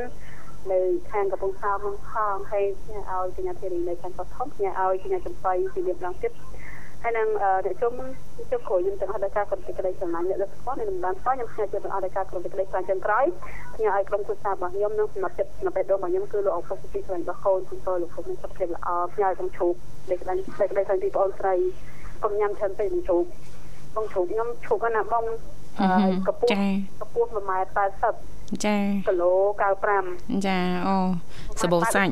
[0.72, 0.80] នៅ
[1.12, 6.32] ខាងកំពង់សោមនឹងផងហើយឲ្យកញ្ញាធីរីនៅខាងកោះធំខ្ញុំឲ្យកញ្ញាចំបៃពីលៀបដងទៀត
[7.04, 7.28] ហើយនឹង
[7.66, 7.94] អ្នកជុំ
[8.52, 13.26] ជុំគ្រូខ្ញុំទាំងអស់ដោយការក្រុមទីក្តីស្រឡាញ់អ្នកដឹកស្គាល់នៅតំបន់ស្គាល់ខ្ញុំខ្ញុំជឿទាំងអស់ដោយការក្រុមទីក្តីស្រឡាញ់ចុងក្រោយ
[13.76, 19.74] ខ្ញុំឲ្យក្រុមគ្រួសាររបស់ខ្ញុំនិងសម្រាប់ចិត្តសម្រាប់បេះដូងរបស់ខ្ញុំគឺលោកអង្គពុកពីស្រឡាញ់របស់កូនគុំតលោកគុំសុខភាពល្អខ្ញុំឲ្យក្រុមឈូក
[20.10, 21.54] លេខក្តីលេខក្តីស្រឡាញ់ពីបងស្រី
[22.24, 23.24] កុំញ៉ាំច្រើនពេកនឹងឈូក
[23.96, 25.24] បងឈូកខ្ញុំឈូកណាបង
[26.28, 26.50] កពស់
[27.02, 27.82] កពស់1ម៉ែត្រ
[28.14, 28.76] 80 ចា
[29.08, 29.34] គីឡូ
[29.88, 30.96] 95ចាអូ
[31.62, 32.10] សបោសាច់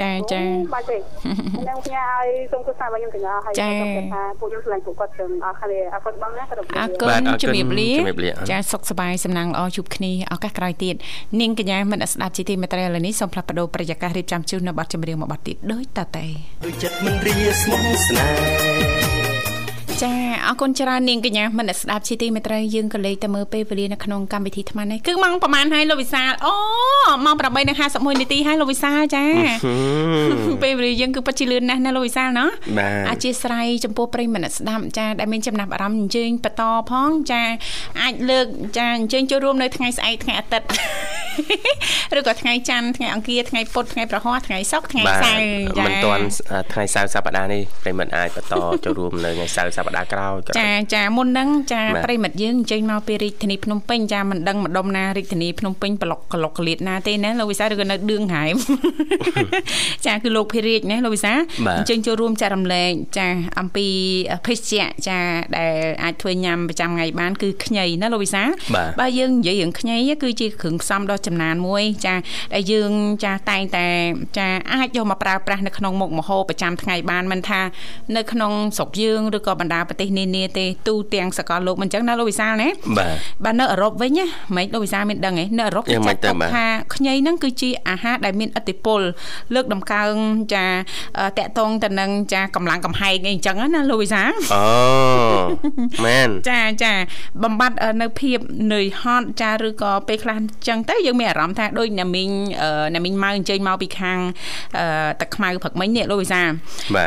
[0.00, 0.42] ចាចា
[0.74, 7.90] បាច់ទេខ្ញុំផ្ញើឲ្យសូមគូសាររបស់ខ្ញុំទាំងអស់ហើយខ្ញុំថាពួកខ្ញុំឆ្លងពួកគាត់ទាំងអស់គ្នាអរគុណបងណាគ្រប់អរគុណជំរាបលា
[8.50, 10.94] ចាសុខសប្បាយសំណាងល្អជួបគ្នាឱកាសក្រោយទៀត
[11.40, 16.26] នាងកញ្ញាមិនស្ដាប់ជីទីមេត្រីឥឡូវនេះសូមផ្លាស់ប្ដូរប្រយាកររៀបចំជូននៅប័ណ្ណចម្រៀងមួយប័ណ្ណទៀតដូចតទៅ
[16.82, 19.17] ចិត្តមិនរីស្មោះស្នេហ៍
[20.04, 20.12] ចា
[20.46, 26.54] អរគុណច្រើននាងកញ្ញាមិនស្ដាប់ជីទីមេត្រីយើងក៏លេខទៅមើលពេលវេលានៅក្នុងកម្មវិធីថ្មនេះគឺម៉ោងប្រហែលហើយលោកវិសាលអូ
[27.24, 27.34] ម៉ោង
[27.78, 29.24] 8:51នាទីហើយលោកវិសាលចា
[30.62, 32.48] ពេលវេលាយើងគឺពិតជាលឿនណាស់ណាលោកវិសាលណោះ
[33.10, 37.42] អធិស្ឋានចំពោះប្រិយមិត្តស្ដាប់ចាដែលមានចំណាប់អារម្មណ៍អញ្ជើញបន្តផងចា
[38.00, 38.46] អាចលើក
[38.78, 40.68] ចាអញ្ជើញចូលរួមនៅថ្ងៃស្អែកថ្ងៃអាទិត្យ
[42.18, 45.42] ឬក៏ថ្ងៃច័ន្ទថ្ងៃអង្គារថ្ងៃពុធថ្ងៃប្រហ័សថ្ងៃសុក្រថ្ងៃសៅរ៍
[45.78, 46.24] ចាមិនទាន់
[46.72, 58.54] ថ្ងៃសៅរ៍សប្តាហ៍នេះប្រិយមិត្តអាចបន្តចូលរួមនៅថ្ងៃសៅរ៍សប្តាហ៍ក្រោយចាចាមុនហ្នឹងចាប្រិមិត្តយើងអញ្ជើញមកពីរាជធានីភ្នំពេញចាមិនដឹងម្ដុំណារាជធានីភ្នំពេញប្លុកក្លុកក្លៀតណាទេណាលោកវិសាឬក៏នៅឌឿងហែម
[60.06, 61.32] ចាគឺលោកភិរិយណាលោកវិសា
[61.78, 63.26] អញ្ជើញចូលរួមចែករំលែកចា
[63.60, 63.86] អំពី
[64.46, 65.18] ភេសជ្ជៈចា
[65.56, 68.42] ដែលអាចធ្វើញ៉ាំប្រចាំថ្ងៃបានគឺខ្ញីណាលោកវិសា
[69.00, 72.14] បើយើងនិយាយរឿងខ្ញីគឺជាគ្រឿងផ្សំដ៏ចំណានមួយ ចា
[72.54, 72.92] ដែលយើង
[73.24, 73.86] ចាតែងតែ
[74.38, 77.60] ចាអាចយកមកប្រើប្រាស់នៅក្នុងមុខម្ហូបប្រចាំថ្ងៃបានមិនថា
[78.16, 82.68] នៅក្នុងស្រុកយើងឬក៏បណ្ដាប្រទេសនានាទេទូទាំងសកលលោកមិនចឹងណាលោកវិសាលណា
[82.98, 84.26] បាទបាទនៅអឺរ៉ុបវិញណា
[84.56, 86.64] មិនលោកវិសាលមានដឹងទេនៅអឺរ៉ុបគេចាត់ទុកថា
[86.94, 89.00] ខ្ញីហ្នឹងគឺជាអាហារដែលមានឥទ្ធិពល
[89.54, 90.12] លើកដំកើង
[90.54, 90.66] ចា
[91.38, 94.64] តកតងទៅនឹងចាកម្លាំងកំហែងអីអញ្ចឹងណាលោកវិសាលអូ
[96.06, 96.92] មែនចាចា
[97.42, 98.38] បំបត្តិនៅភាព
[98.72, 102.30] នឿយហត់ចាឬក៏ពេលខ្លះអញ្ចឹងទៅយើងមានអារម្មណ៍ថាដូចអ្នកមីង
[102.92, 104.18] អ្នកមីងម៉ៅអញ្ជើញមកពីខាង
[105.20, 106.42] ទឹកខ្មៅព្រឹកមិញនេះលោកវិសា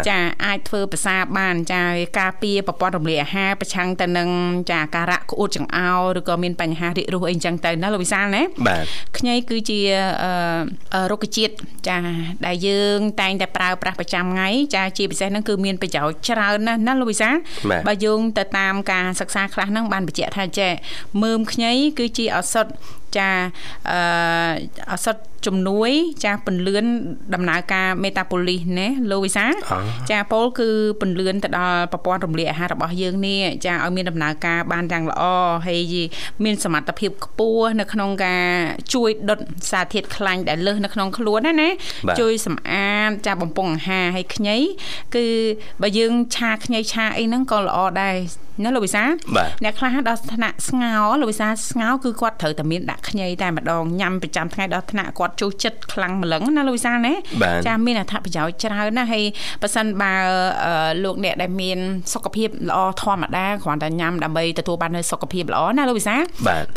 [0.09, 1.81] ចាអាចធ្វើប្រសាបានចា
[2.19, 4.29] ការពារប្រព័ន្ធរំលាយអាហារប្រឆាំងទៅនឹង
[4.71, 8.83] ចាការៈក្អួតចង្អោរឬក៏មានបញ្ហារាគរូសអីចឹងទៅណាលោកវិសាលណាបាទ
[9.17, 9.79] ខ្ញីគឺជា
[11.11, 11.53] រុក្ខជាតិ
[11.87, 11.97] ចា
[12.45, 17.35] ដែលយើងតែងតែប្រើប្រាស់ប្រចាំថ្ងៃចាជាពិសេសហ្នឹងគឺមានប្រយោជន៍ច្រើនណាស់ណាលោកវិសាល
[17.87, 20.71] បើយោងទៅតាមការសិក្សាខ្លះហ្នឹងបានបញ្ជាក់ថាចេះ
[21.23, 22.65] មើមខ្ញីគឺជាឱសថ
[23.17, 23.29] ចា
[23.89, 23.97] អឺ
[24.91, 25.91] ឱសថជំនួយ
[26.25, 26.85] ចាពន្លឿន
[27.33, 29.45] ដំណើរការមេតាបូលីសណាលោកវិសា
[30.11, 30.69] ចាពលគឺ
[31.01, 35.23] ពន្លឿនទៅដល់ប្រព័ន្ធរំលាយអាហាររបស់យើងនេះចាឲ្យមានដំណើរការបានយ៉ាងល្អ
[35.67, 35.95] ហើយ
[36.43, 38.45] មានសមត្ថភាពខ្ពស់នៅក្នុងការ
[38.93, 39.39] ជួយដុត
[39.71, 41.69] សារធាតុខ្លាញ់ដែលលើសនៅក្នុងខ្លួនណាណា
[42.19, 44.57] ជួយសម្អាតចាបំពង់អាហារហើយខ្ញី
[45.15, 45.25] គឺ
[45.81, 48.15] បើយើងឆាខ្ញីឆាអីហ្នឹងក៏ល្អដែរ
[48.63, 49.03] ណាលោកវិសា
[49.63, 57.13] អ្នកខ្លះដល់ថ្នាក់ស្ងោលោកវិសាស្ងោគឺគាត់ត្រូវតែមានដាក់ខ្ញីតែម្ដងញ៉ាំប្រចាំថ្ងៃដល់ថ្នាក់គាត់ចូលចិត្តខ្លាំងម្លឹងណាលោកវិសាណា
[57.67, 59.23] ចាមានអត្ថប្រយោជន៍ច្រើនណាហើយ
[59.61, 60.13] ប៉ះសិនបើ
[61.03, 61.77] លោកអ្នកដែលមាន
[62.13, 66.15] សុខភាពល្អធម្មតាគ្រាន់តែញ៉ាំដើម្បីទទួលបាននូវសុខភាពល្អណាលោកវិសា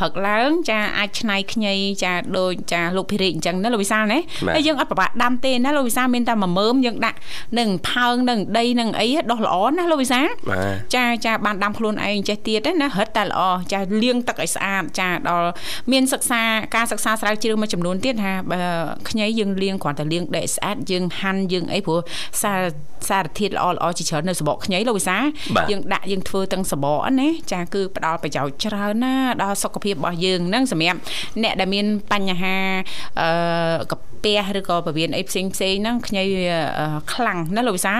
[0.01, 4.19] ព្រឹកឡើងចាអាចឆ្នៃខ្ញីចាដូចចាលោកភិរិអញ្ចឹងណាលោកវិសាណា
[4.55, 7.19] ហើយយើងអត់ប្របាក់ដាំទេណាលោកវិសាមានតែមួយមើមយើងដាក់
[7.59, 10.21] នឹងផើងនឹងដីនឹងអីដោះល្អណាលោកវិសា
[10.95, 13.41] ចាចាបានដាំខ្លួនឯងចេះទៀតណារឹតតែល្អ
[13.73, 15.51] ចាលាងទឹកឲ្យស្អាតចាដល់
[15.93, 16.43] មានសិក្សា
[16.77, 18.61] ការសិក្សាស្រាវជ្រាវមួយចំនួនទៀតថាបើ
[19.09, 22.01] ខ្ញីយើងលាងគ្រាន់តែលាងដេកស្អាតយើងហាន់យើងអីព្រោះ
[22.43, 22.61] សារ
[23.09, 25.17] សារធាតុល្អល្អជាច្រើននៅសបកខ្ញីលោកវិសា
[25.71, 30.99] យើងដាក់យើងធ្វើទាំងសបកណាចាគឺផ្ដល់ប្រយោជន៍ច្រើនណាដល់សុខភាពរបស់យើងនឹងសម្រាប់
[31.43, 32.57] អ្នកដែលមានបញ្ហា
[33.21, 36.25] អឺ ពះឬក៏ពវៀនអីផ្សេងផ្សេងហ្នឹងខ្ញី
[37.13, 37.95] ខ្លាំងណាលោកវិសា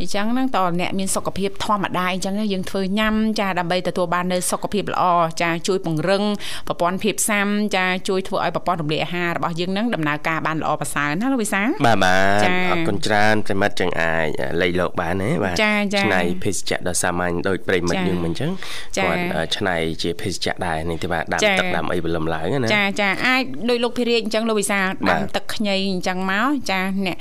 [0.00, 5.04] អញ្ចឹងហ្នឹងតើអ្នកមានសុខភាពធម្មតាអញ្ចឹងយើងធ្វើញ៉ាំចាដើម្បីទទួលបាននូវសុខភាពល្អ
[5.42, 6.22] ចាជួយពង្រឹង
[6.68, 7.46] ប្រព័ន្ធភាពស៊ាំ
[7.76, 14.26] ចាជួយធ្វើឲ្យប្រព័ន្ធរំលាយអាហាររបស់យើងហ្នឹងដំណើរការបានល្អប្រសើរណាលោកវិសាបាទបាទអរគុណច្រើនប្រិមិត្តចឹងអាច
[14.62, 15.54] លៃលោកបានទេបាទ
[16.02, 18.50] ឆ្នៃភេសជ្ជៈដ៏សាមញ្ញដោយប្រិមិត្តយើងមិនចឹង
[18.96, 19.22] គាត់
[19.56, 24.78] ឆ្នៃជាភេសជ្ជៈដែរនេះទេបាទដាំទឹកដាំអីបលឹមឡើងណាចាចាអាចដោយលោកភិរិយអញ្ចឹងលោកវិសា
[25.10, 27.16] ដាំទឹកខ្ញីអញ្ចឹងមកចាអ្នក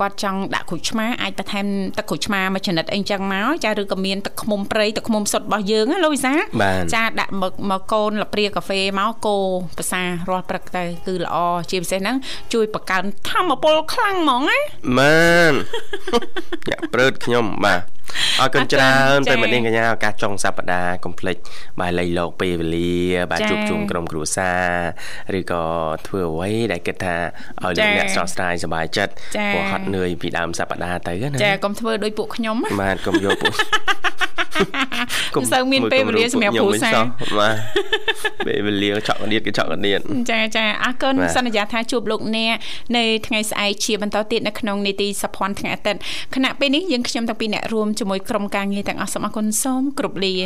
[0.00, 1.66] គាត់ចង់ដាក់ក្រូចឆ្មាអាចបន្ថែម
[1.98, 6.34] ទឹកក្រូចឆ្មាមួយចំណិតអីអញ្ចឹងមកចាឬក៏មានទឹកឃ្មុំព្រៃទឹកឃ្មុំសុទ្ធរបស់យើងណាលោកវិសា
[6.94, 9.36] ចាដាក់មកមកកូនលព្រាកាហ្វេមកកូ
[9.78, 11.36] ភាសារាល់ព្រឹកទៅគឺល្អ
[11.70, 12.16] ជាពិសេសហ្នឹង
[12.52, 14.58] ជួយបង្កើនធម្មពលខ្លាំងហ្មងណា
[14.98, 15.54] មែន
[16.70, 17.82] យ៉ាព្រឺតខ្ញុំបាទ
[18.40, 21.36] អរគុណច្រើនប្រិមត្តនាងកញ្ញាឱកាសចុងសប្តាហ៍កុំភ្លេច
[21.80, 22.92] បាទលៃលោកពេលវេលា
[23.30, 24.52] បាទជួបជុំក្រុមគ្រួសា
[25.32, 25.64] រឬក៏
[26.06, 27.16] ធ្វើអ្វីដែលគិតថា
[27.62, 29.12] ឲ្យលោកអ្នកស្រស់ស្រាយសប្បាយចិត្ត
[29.52, 33.54] ព្រោះហត់នឿយពីដើមសប្តាហ៍ទៅណាចាកុំធ្វើដោយពួកខ្ញុំបាទកុំយកពួក
[35.34, 36.94] កុំសូវមានពេលវេលាសម្រាប់គ្រួសារ
[37.38, 37.56] បាទ
[38.46, 40.00] ពេលវេលាឆក់កដៀតក៏ឆក់កដៀត
[40.30, 42.56] ចាចាអរគុណសន្យាថាជួបលោកអ្នក
[42.96, 46.00] នៅថ្ងៃស្អែកជាបន្តទៀតនៅក្នុងនីតិសភ័ណ្ឌថ្ងៃអាទិត្យ
[46.34, 50.36] ខណៈពេលនេះយើងខ្ញុំតាំងពីអ្នករួមជាមួយក្រុមការងារទាំងអស់សូមអរគុណសូមគោរពលា